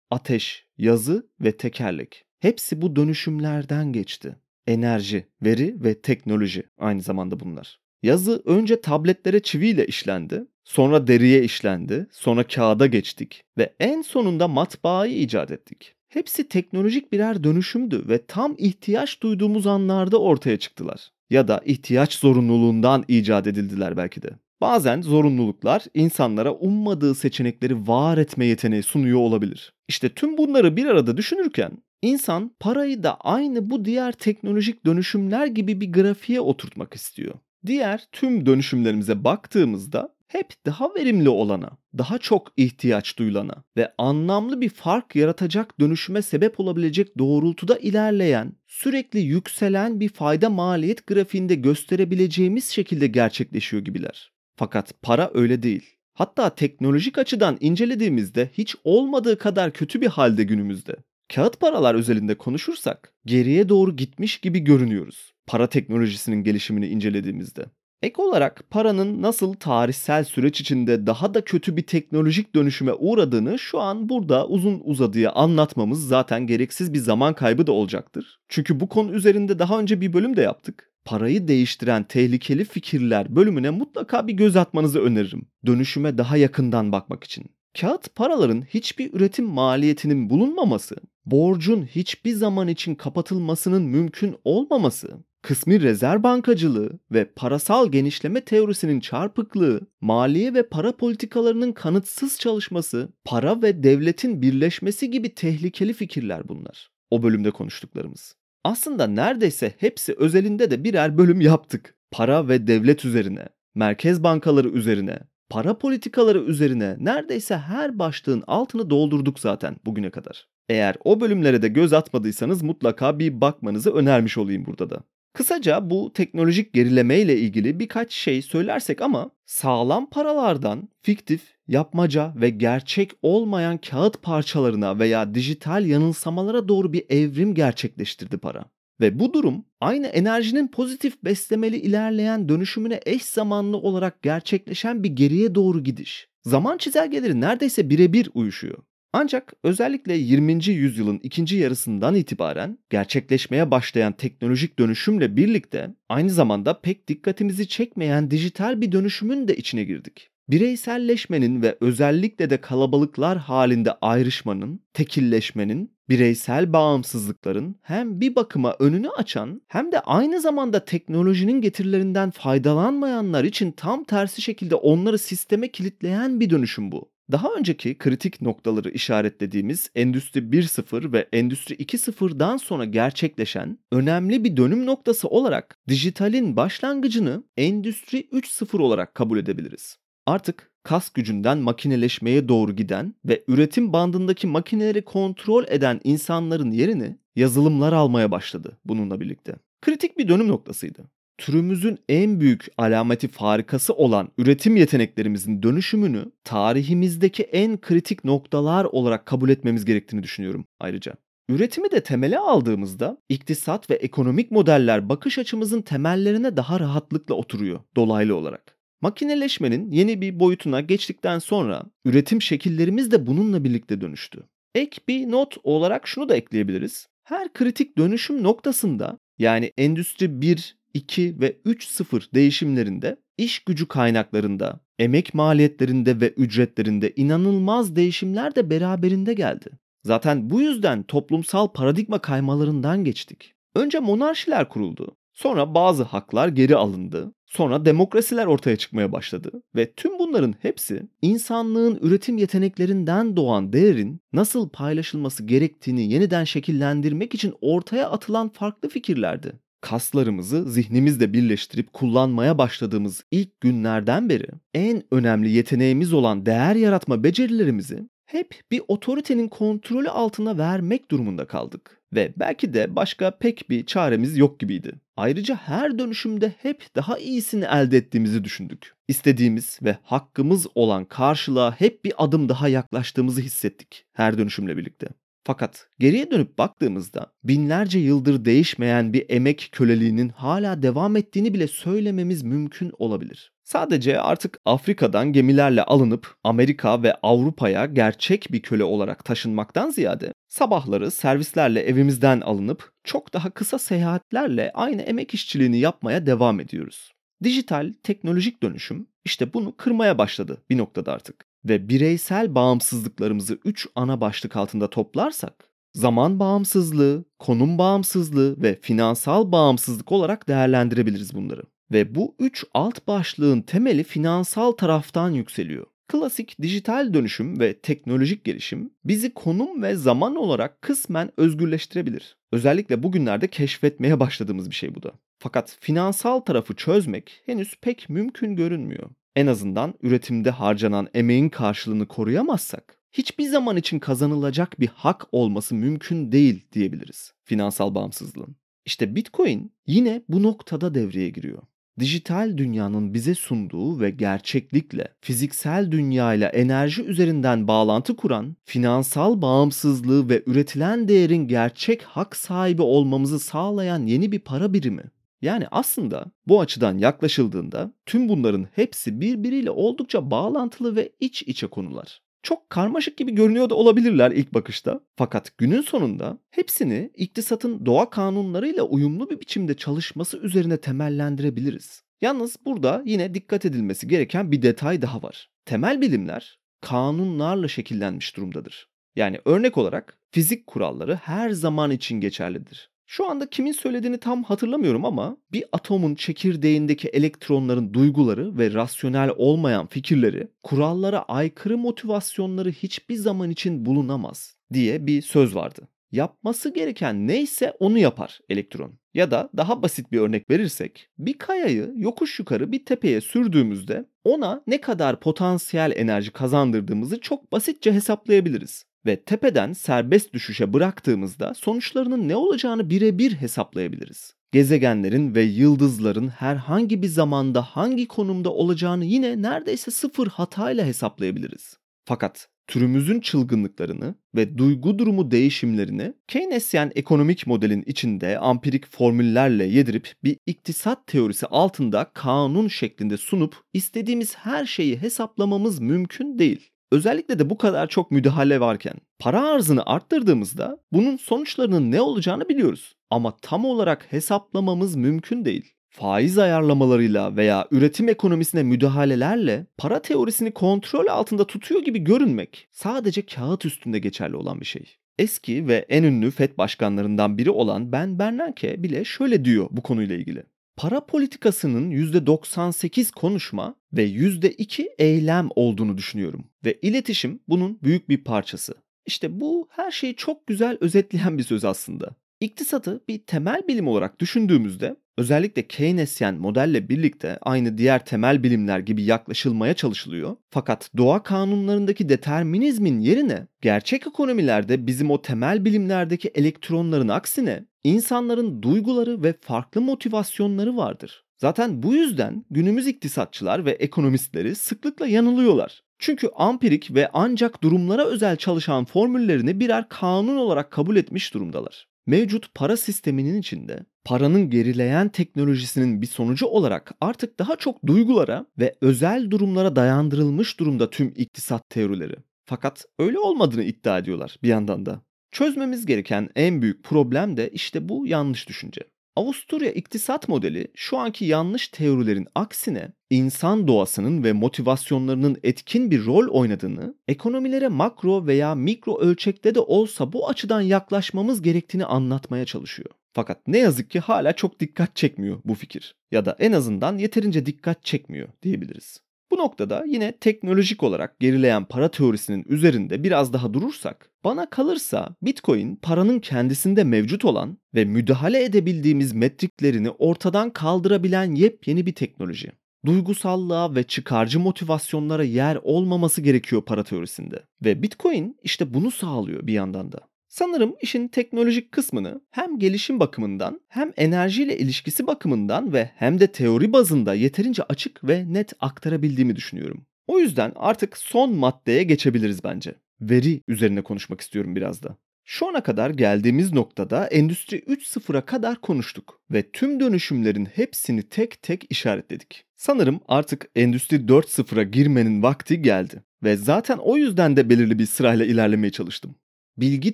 Ateş, 0.09 0.65
yazı 0.77 1.29
ve 1.41 1.57
tekerlek. 1.57 2.25
Hepsi 2.39 2.81
bu 2.81 2.95
dönüşümlerden 2.95 3.93
geçti. 3.93 4.35
Enerji, 4.67 5.27
veri 5.43 5.83
ve 5.83 6.01
teknoloji 6.01 6.63
aynı 6.77 7.01
zamanda 7.01 7.39
bunlar. 7.39 7.79
Yazı 8.03 8.41
önce 8.45 8.81
tabletlere 8.81 9.39
çiviyle 9.39 9.85
işlendi, 9.87 10.45
sonra 10.63 11.07
deriye 11.07 11.43
işlendi, 11.43 12.07
sonra 12.11 12.43
kağıda 12.43 12.87
geçtik 12.87 13.43
ve 13.57 13.73
en 13.79 14.01
sonunda 14.01 14.47
matbaayı 14.47 15.19
icat 15.19 15.51
ettik. 15.51 15.95
Hepsi 16.09 16.47
teknolojik 16.47 17.11
birer 17.11 17.43
dönüşümdü 17.43 18.07
ve 18.07 18.25
tam 18.25 18.55
ihtiyaç 18.57 19.21
duyduğumuz 19.21 19.67
anlarda 19.67 20.21
ortaya 20.21 20.59
çıktılar. 20.59 21.11
Ya 21.31 21.47
da 21.47 21.61
ihtiyaç 21.65 22.13
zorunluluğundan 22.15 23.05
icat 23.07 23.47
edildiler 23.47 23.97
belki 23.97 24.21
de. 24.21 24.29
Bazen 24.61 25.01
zorunluluklar 25.01 25.83
insanlara 25.93 26.53
ummadığı 26.53 27.15
seçenekleri 27.15 27.87
var 27.87 28.17
etme 28.17 28.45
yeteneği 28.45 28.83
sunuyor 28.83 29.19
olabilir. 29.19 29.73
İşte 29.87 30.09
tüm 30.09 30.37
bunları 30.37 30.75
bir 30.77 30.85
arada 30.85 31.17
düşünürken 31.17 31.71
insan 32.01 32.51
parayı 32.59 33.03
da 33.03 33.15
aynı 33.15 33.69
bu 33.69 33.85
diğer 33.85 34.11
teknolojik 34.11 34.85
dönüşümler 34.85 35.45
gibi 35.45 35.81
bir 35.81 35.91
grafiğe 35.91 36.41
oturtmak 36.41 36.93
istiyor. 36.93 37.33
Diğer 37.65 38.07
tüm 38.11 38.45
dönüşümlerimize 38.45 39.23
baktığımızda 39.23 40.15
hep 40.31 40.65
daha 40.65 40.95
verimli 40.95 41.29
olana, 41.29 41.69
daha 41.97 42.17
çok 42.17 42.53
ihtiyaç 42.57 43.17
duyulana 43.17 43.63
ve 43.77 43.93
anlamlı 43.97 44.61
bir 44.61 44.69
fark 44.69 45.15
yaratacak 45.15 45.79
dönüşüme 45.79 46.21
sebep 46.21 46.59
olabilecek 46.59 47.17
doğrultuda 47.17 47.77
ilerleyen, 47.77 48.53
sürekli 48.67 49.19
yükselen 49.19 49.99
bir 49.99 50.09
fayda 50.09 50.49
maliyet 50.49 51.07
grafiğinde 51.07 51.55
gösterebileceğimiz 51.55 52.69
şekilde 52.69 53.07
gerçekleşiyor 53.07 53.83
gibiler. 53.83 54.31
Fakat 54.55 55.01
para 55.01 55.31
öyle 55.33 55.63
değil. 55.63 55.85
Hatta 56.13 56.55
teknolojik 56.55 57.17
açıdan 57.17 57.57
incelediğimizde 57.59 58.49
hiç 58.53 58.75
olmadığı 58.83 59.37
kadar 59.37 59.73
kötü 59.73 60.01
bir 60.01 60.07
halde 60.07 60.43
günümüzde. 60.43 60.95
Kağıt 61.35 61.59
paralar 61.59 61.95
özelinde 61.95 62.35
konuşursak 62.35 63.13
geriye 63.25 63.69
doğru 63.69 63.95
gitmiş 63.95 64.37
gibi 64.37 64.59
görünüyoruz. 64.59 65.33
Para 65.47 65.67
teknolojisinin 65.67 66.43
gelişimini 66.43 66.87
incelediğimizde. 66.87 67.65
Ek 68.01 68.21
olarak 68.21 68.63
paranın 68.69 69.21
nasıl 69.21 69.53
tarihsel 69.53 70.23
süreç 70.23 70.61
içinde 70.61 71.07
daha 71.07 71.33
da 71.33 71.43
kötü 71.43 71.77
bir 71.77 71.87
teknolojik 71.87 72.55
dönüşüme 72.55 72.93
uğradığını 72.93 73.59
şu 73.59 73.79
an 73.79 74.09
burada 74.09 74.47
uzun 74.47 74.81
uzadıya 74.83 75.31
anlatmamız 75.31 76.07
zaten 76.07 76.47
gereksiz 76.47 76.93
bir 76.93 76.99
zaman 76.99 77.33
kaybı 77.33 77.67
da 77.67 77.71
olacaktır. 77.71 78.39
Çünkü 78.49 78.79
bu 78.79 78.89
konu 78.89 79.11
üzerinde 79.11 79.59
daha 79.59 79.79
önce 79.79 80.01
bir 80.01 80.13
bölüm 80.13 80.37
de 80.37 80.41
yaptık. 80.41 80.91
parayı 81.05 81.47
değiştiren 81.47 82.03
tehlikeli 82.03 82.65
fikirler 82.65 83.35
bölümüne 83.35 83.69
mutlaka 83.69 84.27
bir 84.27 84.33
göz 84.33 84.55
atmanızı 84.55 84.99
öneririm. 84.99 85.47
Dönüşüme 85.65 86.17
daha 86.17 86.37
yakından 86.37 86.91
bakmak 86.91 87.23
için. 87.23 87.45
Kağıt 87.81 88.15
paraların 88.15 88.61
hiçbir 88.61 89.13
üretim 89.13 89.45
maliyetinin 89.45 90.29
bulunmaması, 90.29 90.95
borcun 91.25 91.85
hiçbir 91.85 92.33
zaman 92.33 92.67
için 92.67 92.95
kapatılmasının 92.95 93.81
mümkün 93.81 94.35
olmaması, 94.43 95.17
kısmi 95.41 95.81
rezerv 95.81 96.23
bankacılığı 96.23 96.99
ve 97.11 97.25
parasal 97.25 97.91
genişleme 97.91 98.41
teorisinin 98.41 98.99
çarpıklığı, 98.99 99.81
maliye 100.01 100.53
ve 100.53 100.69
para 100.69 100.97
politikalarının 100.97 101.71
kanıtsız 101.71 102.39
çalışması, 102.39 103.09
para 103.25 103.61
ve 103.61 103.83
devletin 103.83 104.41
birleşmesi 104.41 105.11
gibi 105.11 105.35
tehlikeli 105.35 105.93
fikirler 105.93 106.47
bunlar. 106.47 106.91
O 107.11 107.23
bölümde 107.23 107.51
konuştuklarımız. 107.51 108.35
Aslında 108.63 109.07
neredeyse 109.07 109.73
hepsi 109.77 110.15
özelinde 110.17 110.71
de 110.71 110.83
birer 110.83 111.17
bölüm 111.17 111.41
yaptık. 111.41 111.95
Para 112.11 112.47
ve 112.47 112.67
devlet 112.67 113.05
üzerine, 113.05 113.47
merkez 113.75 114.23
bankaları 114.23 114.69
üzerine, 114.69 115.19
para 115.49 115.77
politikaları 115.77 116.39
üzerine 116.39 116.95
neredeyse 116.99 117.57
her 117.57 117.99
başlığın 117.99 118.43
altını 118.47 118.89
doldurduk 118.89 119.39
zaten 119.39 119.75
bugüne 119.85 120.09
kadar. 120.09 120.47
Eğer 120.69 120.95
o 121.03 121.21
bölümlere 121.21 121.61
de 121.61 121.67
göz 121.67 121.93
atmadıysanız 121.93 122.61
mutlaka 122.61 123.19
bir 123.19 123.41
bakmanızı 123.41 123.93
önermiş 123.93 124.37
olayım 124.37 124.65
burada 124.65 124.89
da. 124.89 125.03
Kısaca 125.33 125.89
bu 125.89 126.13
teknolojik 126.13 126.73
gerileme 126.73 127.19
ile 127.19 127.37
ilgili 127.37 127.79
birkaç 127.79 128.13
şey 128.13 128.41
söylersek 128.41 129.01
ama 129.01 129.31
sağlam 129.45 130.09
paralardan 130.09 130.89
fiktif, 131.01 131.41
yapmaca 131.67 132.33
ve 132.35 132.49
gerçek 132.49 133.11
olmayan 133.21 133.77
kağıt 133.77 134.21
parçalarına 134.21 134.99
veya 134.99 135.35
dijital 135.35 135.85
yanılsamalara 135.85 136.67
doğru 136.67 136.93
bir 136.93 137.05
evrim 137.09 137.53
gerçekleştirdi 137.53 138.37
para. 138.37 138.65
Ve 139.01 139.19
bu 139.19 139.33
durum 139.33 139.65
aynı 139.79 140.07
enerjinin 140.07 140.67
pozitif 140.67 141.23
beslemeli 141.23 141.77
ilerleyen 141.77 142.49
dönüşümüne 142.49 142.99
eş 143.05 143.23
zamanlı 143.25 143.77
olarak 143.77 144.21
gerçekleşen 144.21 145.03
bir 145.03 145.09
geriye 145.09 145.55
doğru 145.55 145.83
gidiş. 145.83 146.27
Zaman 146.43 146.77
çizelgeleri 146.77 147.41
neredeyse 147.41 147.89
birebir 147.89 148.29
uyuşuyor. 148.33 148.77
Ancak 149.13 149.53
özellikle 149.63 150.13
20. 150.13 150.65
yüzyılın 150.67 151.19
ikinci 151.23 151.57
yarısından 151.57 152.15
itibaren 152.15 152.77
gerçekleşmeye 152.89 153.71
başlayan 153.71 154.13
teknolojik 154.13 154.79
dönüşümle 154.79 155.35
birlikte 155.35 155.95
aynı 156.09 156.29
zamanda 156.29 156.81
pek 156.81 157.07
dikkatimizi 157.07 157.67
çekmeyen 157.67 158.31
dijital 158.31 158.81
bir 158.81 158.91
dönüşümün 158.91 159.47
de 159.47 159.55
içine 159.55 159.83
girdik. 159.83 160.29
Bireyselleşmenin 160.49 161.61
ve 161.61 161.77
özellikle 161.81 162.49
de 162.49 162.61
kalabalıklar 162.61 163.37
halinde 163.37 163.91
ayrışmanın, 164.01 164.79
tekilleşmenin, 164.93 165.91
bireysel 166.09 166.73
bağımsızlıkların 166.73 167.75
hem 167.81 168.21
bir 168.21 168.35
bakıma 168.35 168.75
önünü 168.79 169.09
açan 169.09 169.61
hem 169.67 169.91
de 169.91 169.99
aynı 169.99 170.41
zamanda 170.41 170.85
teknolojinin 170.85 171.61
getirilerinden 171.61 172.31
faydalanmayanlar 172.31 173.43
için 173.43 173.71
tam 173.71 174.03
tersi 174.03 174.41
şekilde 174.41 174.75
onları 174.75 175.19
sisteme 175.19 175.67
kilitleyen 175.71 176.39
bir 176.39 176.49
dönüşüm 176.49 176.91
bu. 176.91 177.10
Daha 177.31 177.53
önceki 177.53 177.97
kritik 177.97 178.41
noktaları 178.41 178.89
işaretlediğimiz 178.89 179.91
Endüstri 179.95 180.39
1.0 180.39 181.13
ve 181.13 181.27
Endüstri 181.33 181.75
2.0'dan 181.75 182.57
sonra 182.57 182.85
gerçekleşen 182.85 183.77
önemli 183.91 184.43
bir 184.43 184.57
dönüm 184.57 184.85
noktası 184.85 185.27
olarak 185.27 185.77
dijitalin 185.87 186.55
başlangıcını 186.55 187.43
Endüstri 187.57 188.29
3.0 188.31 188.81
olarak 188.81 189.15
kabul 189.15 189.37
edebiliriz. 189.37 189.97
Artık 190.25 190.71
kas 190.83 191.09
gücünden 191.09 191.57
makineleşmeye 191.57 192.47
doğru 192.47 192.75
giden 192.75 193.15
ve 193.25 193.43
üretim 193.47 193.93
bandındaki 193.93 194.47
makineleri 194.47 195.01
kontrol 195.01 195.63
eden 195.67 196.01
insanların 196.03 196.71
yerini 196.71 197.17
yazılımlar 197.35 197.93
almaya 197.93 198.31
başladı 198.31 198.77
bununla 198.85 199.19
birlikte. 199.19 199.55
Kritik 199.81 200.17
bir 200.17 200.27
dönüm 200.27 200.47
noktasıydı 200.47 201.03
türümüzün 201.41 201.99
en 202.09 202.39
büyük 202.39 202.67
alameti 202.77 203.27
farikası 203.27 203.93
olan 203.93 204.29
üretim 204.37 204.75
yeteneklerimizin 204.75 205.63
dönüşümünü 205.63 206.31
tarihimizdeki 206.43 207.43
en 207.43 207.81
kritik 207.81 208.23
noktalar 208.23 208.85
olarak 208.85 209.25
kabul 209.25 209.49
etmemiz 209.49 209.85
gerektiğini 209.85 210.23
düşünüyorum 210.23 210.65
ayrıca. 210.79 211.13
Üretimi 211.49 211.91
de 211.91 212.03
temele 212.03 212.39
aldığımızda 212.39 213.17
iktisat 213.29 213.89
ve 213.89 213.95
ekonomik 213.95 214.51
modeller 214.51 215.09
bakış 215.09 215.37
açımızın 215.37 215.81
temellerine 215.81 216.57
daha 216.57 216.79
rahatlıkla 216.79 217.35
oturuyor 217.35 217.79
dolaylı 217.95 218.35
olarak. 218.35 218.77
Makineleşmenin 219.01 219.91
yeni 219.91 220.21
bir 220.21 220.39
boyutuna 220.39 220.81
geçtikten 220.81 221.39
sonra 221.39 221.83
üretim 222.05 222.41
şekillerimiz 222.41 223.11
de 223.11 223.27
bununla 223.27 223.63
birlikte 223.63 224.01
dönüştü. 224.01 224.43
Ek 224.75 225.01
bir 225.07 225.31
not 225.31 225.57
olarak 225.63 226.07
şunu 226.07 226.29
da 226.29 226.35
ekleyebiliriz. 226.35 227.07
Her 227.23 227.53
kritik 227.53 227.97
dönüşüm 227.97 228.43
noktasında 228.43 229.17
yani 229.37 229.71
Endüstri 229.77 230.41
1, 230.41 230.80
2 230.93 231.39
ve 231.39 231.57
3.0 231.65 232.33
değişimlerinde 232.33 233.17
iş 233.37 233.59
gücü 233.59 233.87
kaynaklarında, 233.87 234.79
emek 234.99 235.33
maliyetlerinde 235.33 236.21
ve 236.21 236.29
ücretlerinde 236.29 237.13
inanılmaz 237.15 237.95
değişimler 237.95 238.55
de 238.55 238.69
beraberinde 238.69 239.33
geldi. 239.33 239.69
Zaten 240.03 240.49
bu 240.49 240.61
yüzden 240.61 241.03
toplumsal 241.03 241.67
paradigma 241.67 242.19
kaymalarından 242.19 243.03
geçtik. 243.03 243.53
Önce 243.75 243.99
monarşiler 243.99 244.69
kuruldu. 244.69 245.15
Sonra 245.33 245.75
bazı 245.75 246.03
haklar 246.03 246.47
geri 246.47 246.75
alındı. 246.75 247.33
Sonra 247.45 247.85
demokrasiler 247.85 248.45
ortaya 248.45 248.75
çıkmaya 248.77 249.11
başladı 249.11 249.63
ve 249.75 249.93
tüm 249.93 250.19
bunların 250.19 250.55
hepsi 250.61 251.03
insanlığın 251.21 251.99
üretim 252.01 252.37
yeteneklerinden 252.37 253.35
doğan 253.35 253.73
değerin 253.73 254.21
nasıl 254.33 254.69
paylaşılması 254.69 255.43
gerektiğini 255.43 256.11
yeniden 256.13 256.43
şekillendirmek 256.43 257.33
için 257.33 257.53
ortaya 257.61 258.09
atılan 258.09 258.49
farklı 258.49 258.89
fikirlerdi 258.89 259.53
kaslarımızı 259.81 260.71
zihnimizle 260.71 261.33
birleştirip 261.33 261.93
kullanmaya 261.93 262.57
başladığımız 262.57 263.23
ilk 263.31 263.61
günlerden 263.61 264.29
beri 264.29 264.47
en 264.73 265.03
önemli 265.11 265.49
yeteneğimiz 265.49 266.13
olan 266.13 266.45
değer 266.45 266.75
yaratma 266.75 267.23
becerilerimizi 267.23 268.07
hep 268.25 268.61
bir 268.71 268.81
otoritenin 268.87 269.47
kontrolü 269.47 270.09
altına 270.09 270.57
vermek 270.57 271.11
durumunda 271.11 271.47
kaldık. 271.47 272.01
Ve 272.13 272.33
belki 272.37 272.73
de 272.73 272.95
başka 272.95 273.37
pek 273.37 273.69
bir 273.69 273.85
çaremiz 273.85 274.37
yok 274.37 274.59
gibiydi. 274.59 274.93
Ayrıca 275.17 275.55
her 275.55 275.99
dönüşümde 275.99 276.53
hep 276.57 276.95
daha 276.95 277.17
iyisini 277.17 277.65
elde 277.65 277.97
ettiğimizi 277.97 278.43
düşündük. 278.43 278.93
İstediğimiz 279.07 279.79
ve 279.83 279.97
hakkımız 280.03 280.67
olan 280.75 281.05
karşılığa 281.05 281.71
hep 281.71 282.05
bir 282.05 282.13
adım 282.17 282.49
daha 282.49 282.67
yaklaştığımızı 282.67 283.41
hissettik 283.41 284.05
her 284.13 284.37
dönüşümle 284.37 284.77
birlikte. 284.77 285.07
Fakat 285.43 285.87
geriye 285.99 286.31
dönüp 286.31 286.57
baktığımızda 286.57 287.33
binlerce 287.43 287.99
yıldır 287.99 288.45
değişmeyen 288.45 289.13
bir 289.13 289.25
emek 289.29 289.69
köleliğinin 289.71 290.29
hala 290.29 290.81
devam 290.81 291.15
ettiğini 291.15 291.53
bile 291.53 291.67
söylememiz 291.67 292.43
mümkün 292.43 292.91
olabilir. 292.97 293.51
Sadece 293.63 294.19
artık 294.19 294.59
Afrika'dan 294.65 295.33
gemilerle 295.33 295.83
alınıp 295.83 296.35
Amerika 296.43 297.03
ve 297.03 297.13
Avrupa'ya 297.23 297.85
gerçek 297.85 298.47
bir 298.51 298.61
köle 298.61 298.83
olarak 298.83 299.25
taşınmaktan 299.25 299.89
ziyade 299.89 300.33
sabahları 300.49 301.11
servislerle 301.11 301.81
evimizden 301.81 302.41
alınıp 302.41 302.91
çok 303.03 303.33
daha 303.33 303.49
kısa 303.49 303.79
seyahatlerle 303.79 304.71
aynı 304.73 305.01
emek 305.01 305.33
işçiliğini 305.33 305.79
yapmaya 305.79 306.25
devam 306.25 306.59
ediyoruz. 306.59 307.11
Dijital 307.43 307.93
teknolojik 308.03 308.63
dönüşüm 308.63 309.07
işte 309.25 309.53
bunu 309.53 309.75
kırmaya 309.77 310.17
başladı 310.17 310.57
bir 310.69 310.77
noktada 310.77 311.13
artık 311.13 311.50
ve 311.65 311.89
bireysel 311.89 312.55
bağımsızlıklarımızı 312.55 313.59
3 313.65 313.87
ana 313.95 314.21
başlık 314.21 314.55
altında 314.55 314.89
toplarsak, 314.89 315.69
zaman 315.93 316.39
bağımsızlığı, 316.39 317.25
konum 317.39 317.77
bağımsızlığı 317.77 318.61
ve 318.61 318.79
finansal 318.81 319.51
bağımsızlık 319.51 320.11
olarak 320.11 320.47
değerlendirebiliriz 320.47 321.35
bunları. 321.35 321.61
Ve 321.91 322.15
bu 322.15 322.35
üç 322.39 322.65
alt 322.73 323.07
başlığın 323.07 323.61
temeli 323.61 324.03
finansal 324.03 324.71
taraftan 324.71 325.31
yükseliyor. 325.31 325.85
Klasik 326.07 326.61
dijital 326.61 327.13
dönüşüm 327.13 327.59
ve 327.59 327.73
teknolojik 327.79 328.43
gelişim 328.43 328.91
bizi 329.05 329.33
konum 329.33 329.83
ve 329.83 329.95
zaman 329.95 330.35
olarak 330.35 330.81
kısmen 330.81 331.31
özgürleştirebilir. 331.37 332.37
Özellikle 332.51 333.03
bugünlerde 333.03 333.47
keşfetmeye 333.47 334.19
başladığımız 334.19 334.69
bir 334.69 334.75
şey 334.75 334.95
bu 334.95 335.03
da. 335.03 335.11
Fakat 335.39 335.77
finansal 335.79 336.39
tarafı 336.39 336.75
çözmek 336.75 337.41
henüz 337.45 337.75
pek 337.81 338.09
mümkün 338.09 338.55
görünmüyor 338.55 339.09
en 339.35 339.47
azından 339.47 339.93
üretimde 340.01 340.49
harcanan 340.49 341.07
emeğin 341.13 341.49
karşılığını 341.49 342.07
koruyamazsak 342.07 342.97
hiçbir 343.11 343.45
zaman 343.45 343.77
için 343.77 343.99
kazanılacak 343.99 344.79
bir 344.79 344.87
hak 344.87 345.27
olması 345.31 345.75
mümkün 345.75 346.31
değil 346.31 346.65
diyebiliriz 346.73 347.33
finansal 347.43 347.95
bağımsızlığın. 347.95 348.55
İşte 348.85 349.15
Bitcoin 349.15 349.71
yine 349.87 350.21
bu 350.29 350.43
noktada 350.43 350.95
devreye 350.95 351.29
giriyor. 351.29 351.61
Dijital 351.99 352.57
dünyanın 352.57 353.13
bize 353.13 353.35
sunduğu 353.35 353.99
ve 353.99 354.09
gerçeklikle, 354.09 355.07
fiziksel 355.21 355.91
dünyayla 355.91 356.49
enerji 356.49 357.03
üzerinden 357.03 357.67
bağlantı 357.67 358.15
kuran, 358.15 358.55
finansal 358.63 359.41
bağımsızlığı 359.41 360.29
ve 360.29 360.43
üretilen 360.45 361.07
değerin 361.07 361.47
gerçek 361.47 362.03
hak 362.03 362.35
sahibi 362.35 362.81
olmamızı 362.81 363.39
sağlayan 363.39 364.05
yeni 364.05 364.31
bir 364.31 364.39
para 364.39 364.73
birimi. 364.73 365.03
Yani 365.41 365.65
aslında 365.71 366.25
bu 366.47 366.61
açıdan 366.61 366.97
yaklaşıldığında 366.97 367.93
tüm 368.05 368.29
bunların 368.29 368.67
hepsi 368.73 369.21
birbiriyle 369.21 369.71
oldukça 369.71 370.31
bağlantılı 370.31 370.95
ve 370.95 371.11
iç 371.19 371.41
içe 371.41 371.67
konular. 371.67 372.21
Çok 372.43 372.69
karmaşık 372.69 373.17
gibi 373.17 373.35
görünüyor 373.35 373.69
da 373.69 373.75
olabilirler 373.75 374.31
ilk 374.31 374.53
bakışta. 374.53 374.99
Fakat 375.15 375.57
günün 375.57 375.81
sonunda 375.81 376.37
hepsini 376.51 377.11
iktisatın 377.15 377.85
doğa 377.85 378.09
kanunlarıyla 378.09 378.83
uyumlu 378.83 379.29
bir 379.29 379.39
biçimde 379.39 379.77
çalışması 379.77 380.37
üzerine 380.37 380.77
temellendirebiliriz. 380.77 382.03
Yalnız 382.21 382.57
burada 382.65 383.03
yine 383.05 383.33
dikkat 383.33 383.65
edilmesi 383.65 384.07
gereken 384.07 384.51
bir 384.51 384.61
detay 384.61 385.01
daha 385.01 385.23
var. 385.23 385.49
Temel 385.65 386.01
bilimler 386.01 386.59
kanunlarla 386.81 387.67
şekillenmiş 387.67 388.37
durumdadır. 388.37 388.89
Yani 389.15 389.39
örnek 389.45 389.77
olarak 389.77 390.17
fizik 390.31 390.67
kuralları 390.67 391.15
her 391.15 391.49
zaman 391.49 391.91
için 391.91 392.21
geçerlidir. 392.21 392.91
Şu 393.05 393.29
anda 393.29 393.49
kimin 393.49 393.71
söylediğini 393.71 394.17
tam 394.17 394.43
hatırlamıyorum 394.43 395.05
ama 395.05 395.37
bir 395.51 395.63
atomun 395.71 396.15
çekirdeğindeki 396.15 397.07
elektronların 397.07 397.93
duyguları 397.93 398.57
ve 398.57 398.73
rasyonel 398.73 399.29
olmayan 399.37 399.87
fikirleri, 399.87 400.47
kurallara 400.63 401.21
aykırı 401.21 401.77
motivasyonları 401.77 402.71
hiçbir 402.71 403.15
zaman 403.15 403.49
için 403.49 403.85
bulunamaz 403.85 404.55
diye 404.73 405.07
bir 405.07 405.21
söz 405.21 405.55
vardı. 405.55 405.87
Yapması 406.11 406.73
gereken 406.73 407.27
neyse 407.27 407.73
onu 407.79 407.97
yapar 407.97 408.39
elektron. 408.49 408.99
Ya 409.13 409.31
da 409.31 409.49
daha 409.57 409.81
basit 409.81 410.11
bir 410.11 410.19
örnek 410.19 410.49
verirsek, 410.49 411.09
bir 411.17 411.33
kayayı 411.33 411.93
yokuş 411.95 412.39
yukarı 412.39 412.71
bir 412.71 412.85
tepeye 412.85 413.21
sürdüğümüzde 413.21 414.05
ona 414.23 414.63
ne 414.67 414.81
kadar 414.81 415.19
potansiyel 415.19 415.93
enerji 415.95 416.31
kazandırdığımızı 416.31 417.19
çok 417.19 417.51
basitçe 417.51 417.93
hesaplayabiliriz 417.93 418.85
ve 419.05 419.15
tepeden 419.15 419.73
serbest 419.73 420.33
düşüşe 420.33 420.73
bıraktığımızda 420.73 421.53
sonuçlarının 421.53 422.27
ne 422.27 422.35
olacağını 422.35 422.89
birebir 422.89 423.31
hesaplayabiliriz. 423.31 424.33
Gezegenlerin 424.51 425.35
ve 425.35 425.41
yıldızların 425.41 426.27
herhangi 426.27 427.01
bir 427.01 427.07
zamanda 427.07 427.61
hangi 427.61 428.07
konumda 428.07 428.53
olacağını 428.53 429.05
yine 429.05 429.41
neredeyse 429.41 429.91
sıfır 429.91 430.27
hatayla 430.27 430.85
hesaplayabiliriz. 430.85 431.77
Fakat 432.05 432.47
türümüzün 432.67 433.19
çılgınlıklarını 433.19 434.15
ve 434.35 434.57
duygu 434.57 434.99
durumu 434.99 435.31
değişimlerini 435.31 436.13
Keynesyen 436.27 436.91
ekonomik 436.95 437.47
modelin 437.47 437.83
içinde 437.85 438.39
ampirik 438.39 438.87
formüllerle 438.87 439.65
yedirip 439.65 440.13
bir 440.23 440.37
iktisat 440.45 441.07
teorisi 441.07 441.47
altında 441.47 442.11
kanun 442.13 442.67
şeklinde 442.67 443.17
sunup 443.17 443.55
istediğimiz 443.73 444.35
her 444.35 444.65
şeyi 444.65 445.01
hesaplamamız 445.01 445.79
mümkün 445.79 446.39
değil. 446.39 446.70
Özellikle 446.91 447.39
de 447.39 447.49
bu 447.49 447.57
kadar 447.57 447.87
çok 447.87 448.11
müdahale 448.11 448.59
varken 448.59 448.93
para 449.19 449.49
arzını 449.49 449.85
arttırdığımızda 449.85 450.77
bunun 450.91 451.17
sonuçlarının 451.17 451.91
ne 451.91 452.01
olacağını 452.01 452.49
biliyoruz. 452.49 452.95
Ama 453.09 453.37
tam 453.41 453.65
olarak 453.65 454.07
hesaplamamız 454.09 454.95
mümkün 454.95 455.45
değil. 455.45 455.73
Faiz 455.89 456.37
ayarlamalarıyla 456.37 457.35
veya 457.35 457.67
üretim 457.71 458.09
ekonomisine 458.09 458.63
müdahalelerle 458.63 459.65
para 459.77 460.01
teorisini 460.01 460.51
kontrol 460.51 461.07
altında 461.07 461.47
tutuyor 461.47 461.81
gibi 461.81 461.99
görünmek 461.99 462.67
sadece 462.71 463.25
kağıt 463.25 463.65
üstünde 463.65 463.99
geçerli 463.99 464.35
olan 464.35 464.59
bir 464.59 464.65
şey. 464.65 464.97
Eski 465.19 465.67
ve 465.67 465.85
en 465.89 466.03
ünlü 466.03 466.31
FED 466.31 466.57
başkanlarından 466.57 467.37
biri 467.37 467.49
olan 467.49 467.91
Ben 467.91 468.19
Bernanke 468.19 468.83
bile 468.83 469.05
şöyle 469.05 469.45
diyor 469.45 469.67
bu 469.71 469.81
konuyla 469.81 470.15
ilgili. 470.15 470.43
Para 470.77 471.05
politikasının 471.05 471.91
%98 471.91 473.11
konuşma 473.11 473.75
ve 473.93 474.07
%2 474.07 474.87
eylem 474.97 475.49
olduğunu 475.55 475.97
düşünüyorum 475.97 476.43
ve 476.65 476.79
iletişim 476.81 477.39
bunun 477.47 477.79
büyük 477.83 478.09
bir 478.09 478.23
parçası. 478.23 478.73
İşte 479.05 479.41
bu 479.41 479.67
her 479.71 479.91
şeyi 479.91 480.15
çok 480.15 480.47
güzel 480.47 480.77
özetleyen 480.81 481.37
bir 481.37 481.43
söz 481.43 481.65
aslında. 481.65 482.15
İktisatı 482.39 483.03
bir 483.07 483.19
temel 483.19 483.67
bilim 483.67 483.87
olarak 483.87 484.19
düşündüğümüzde 484.19 484.95
özellikle 485.17 485.67
Keynesyen 485.67 486.35
modelle 486.35 486.89
birlikte 486.89 487.37
aynı 487.41 487.77
diğer 487.77 488.05
temel 488.05 488.43
bilimler 488.43 488.79
gibi 488.79 489.03
yaklaşılmaya 489.03 489.73
çalışılıyor. 489.73 490.35
Fakat 490.49 490.89
doğa 490.97 491.23
kanunlarındaki 491.23 492.09
determinizmin 492.09 492.99
yerine 492.99 493.47
gerçek 493.61 494.07
ekonomilerde 494.07 494.87
bizim 494.87 495.11
o 495.11 495.21
temel 495.21 495.65
bilimlerdeki 495.65 496.31
elektronların 496.35 497.07
aksine 497.07 497.65
insanların 497.83 498.61
duyguları 498.61 499.23
ve 499.23 499.33
farklı 499.41 499.81
motivasyonları 499.81 500.77
vardır. 500.77 501.23
Zaten 501.37 501.83
bu 501.83 501.93
yüzden 501.93 502.45
günümüz 502.49 502.87
iktisatçılar 502.87 503.65
ve 503.65 503.71
ekonomistleri 503.71 504.55
sıklıkla 504.55 505.07
yanılıyorlar. 505.07 505.83
Çünkü 505.99 506.29
ampirik 506.35 506.95
ve 506.95 507.09
ancak 507.13 507.63
durumlara 507.63 508.05
özel 508.05 508.35
çalışan 508.35 508.85
formüllerini 508.85 509.59
birer 509.59 509.89
kanun 509.89 510.37
olarak 510.37 510.71
kabul 510.71 510.95
etmiş 510.95 511.33
durumdalar. 511.33 511.87
Mevcut 512.05 512.55
para 512.55 512.77
sisteminin 512.77 513.39
içinde 513.39 513.85
paranın 514.05 514.49
gerileyen 514.49 515.09
teknolojisinin 515.09 516.01
bir 516.01 516.07
sonucu 516.07 516.45
olarak 516.45 516.91
artık 517.01 517.39
daha 517.39 517.55
çok 517.55 517.85
duygulara 517.85 518.45
ve 518.59 518.75
özel 518.81 519.31
durumlara 519.31 519.75
dayandırılmış 519.75 520.59
durumda 520.59 520.89
tüm 520.89 521.13
iktisat 521.15 521.69
teorileri. 521.69 522.15
Fakat 522.45 522.85
öyle 522.99 523.19
olmadığını 523.19 523.63
iddia 523.63 523.97
ediyorlar 523.97 524.37
bir 524.43 524.49
yandan 524.49 524.85
da. 524.85 525.01
Çözmemiz 525.31 525.85
gereken 525.85 526.29
en 526.35 526.61
büyük 526.61 526.83
problem 526.83 527.37
de 527.37 527.49
işte 527.49 527.89
bu 527.89 528.07
yanlış 528.07 528.49
düşünce. 528.49 528.81
Avusturya 529.15 529.71
iktisat 529.71 530.29
modeli 530.29 530.67
şu 530.75 530.97
anki 530.97 531.25
yanlış 531.25 531.67
teorilerin 531.67 532.27
aksine 532.35 532.91
insan 533.09 533.67
doğasının 533.67 534.23
ve 534.23 534.33
motivasyonlarının 534.33 535.37
etkin 535.43 535.91
bir 535.91 536.05
rol 536.05 536.27
oynadığını, 536.27 536.95
ekonomilere 537.07 537.67
makro 537.67 538.27
veya 538.27 538.55
mikro 538.55 538.99
ölçekte 538.99 539.55
de 539.55 539.59
olsa 539.59 540.13
bu 540.13 540.29
açıdan 540.29 540.61
yaklaşmamız 540.61 541.41
gerektiğini 541.41 541.85
anlatmaya 541.85 542.45
çalışıyor. 542.45 542.89
Fakat 543.13 543.47
ne 543.47 543.57
yazık 543.57 543.89
ki 543.89 543.99
hala 543.99 544.33
çok 544.33 544.59
dikkat 544.59 544.95
çekmiyor 544.95 545.41
bu 545.45 545.55
fikir 545.55 545.95
ya 546.11 546.25
da 546.25 546.35
en 546.39 546.51
azından 546.51 546.97
yeterince 546.97 547.45
dikkat 547.45 547.85
çekmiyor 547.85 548.27
diyebiliriz. 548.43 549.01
Bu 549.31 549.37
noktada 549.37 549.83
yine 549.87 550.11
teknolojik 550.11 550.83
olarak 550.83 551.19
gerileyen 551.19 551.65
para 551.65 551.91
teorisinin 551.91 552.45
üzerinde 552.49 553.03
biraz 553.03 553.33
daha 553.33 553.53
durursak, 553.53 554.09
bana 554.23 554.49
kalırsa 554.49 555.15
Bitcoin 555.21 555.75
paranın 555.75 556.19
kendisinde 556.19 556.83
mevcut 556.83 557.25
olan 557.25 557.57
ve 557.75 557.85
müdahale 557.85 558.43
edebildiğimiz 558.43 559.13
metriklerini 559.13 559.89
ortadan 559.89 560.49
kaldırabilen 560.49 561.35
yepyeni 561.35 561.85
bir 561.85 561.95
teknoloji. 561.95 562.51
Duygusallığa 562.85 563.75
ve 563.75 563.83
çıkarcı 563.83 564.39
motivasyonlara 564.39 565.23
yer 565.23 565.59
olmaması 565.63 566.21
gerekiyor 566.21 566.61
para 566.65 566.83
teorisinde. 566.83 567.43
Ve 567.65 567.83
Bitcoin 567.83 568.37
işte 568.43 568.73
bunu 568.73 568.91
sağlıyor 568.91 569.47
bir 569.47 569.53
yandan 569.53 569.91
da. 569.91 570.10
Sanırım 570.31 570.75
işin 570.81 571.07
teknolojik 571.07 571.71
kısmını 571.71 572.21
hem 572.31 572.59
gelişim 572.59 572.99
bakımından 572.99 573.61
hem 573.67 573.91
enerjiyle 573.97 574.57
ilişkisi 574.57 575.07
bakımından 575.07 575.73
ve 575.73 575.89
hem 575.95 576.19
de 576.19 576.27
teori 576.27 576.73
bazında 576.73 577.13
yeterince 577.13 577.63
açık 577.63 578.03
ve 578.03 578.33
net 578.33 578.53
aktarabildiğimi 578.59 579.35
düşünüyorum. 579.35 579.85
O 580.07 580.19
yüzden 580.19 580.51
artık 580.55 580.97
son 580.97 581.35
maddeye 581.35 581.83
geçebiliriz 581.83 582.43
bence. 582.43 582.75
Veri 583.01 583.41
üzerine 583.47 583.81
konuşmak 583.81 584.21
istiyorum 584.21 584.55
biraz 584.55 584.83
da. 584.83 584.97
Şu 585.25 585.47
ana 585.47 585.63
kadar 585.63 585.89
geldiğimiz 585.89 586.53
noktada 586.53 587.07
Endüstri 587.07 587.59
3.0'a 587.59 588.21
kadar 588.21 588.61
konuştuk 588.61 589.21
ve 589.31 589.51
tüm 589.51 589.79
dönüşümlerin 589.79 590.45
hepsini 590.45 591.03
tek 591.03 591.41
tek 591.41 591.65
işaretledik. 591.69 592.45
Sanırım 592.55 592.99
artık 593.07 593.49
Endüstri 593.55 593.97
4.0'a 593.97 594.63
girmenin 594.63 595.23
vakti 595.23 595.61
geldi 595.61 596.03
ve 596.23 596.35
zaten 596.35 596.77
o 596.77 596.97
yüzden 596.97 597.37
de 597.37 597.49
belirli 597.49 597.79
bir 597.79 597.85
sırayla 597.85 598.25
ilerlemeye 598.25 598.71
çalıştım 598.71 599.15
bilgi 599.57 599.93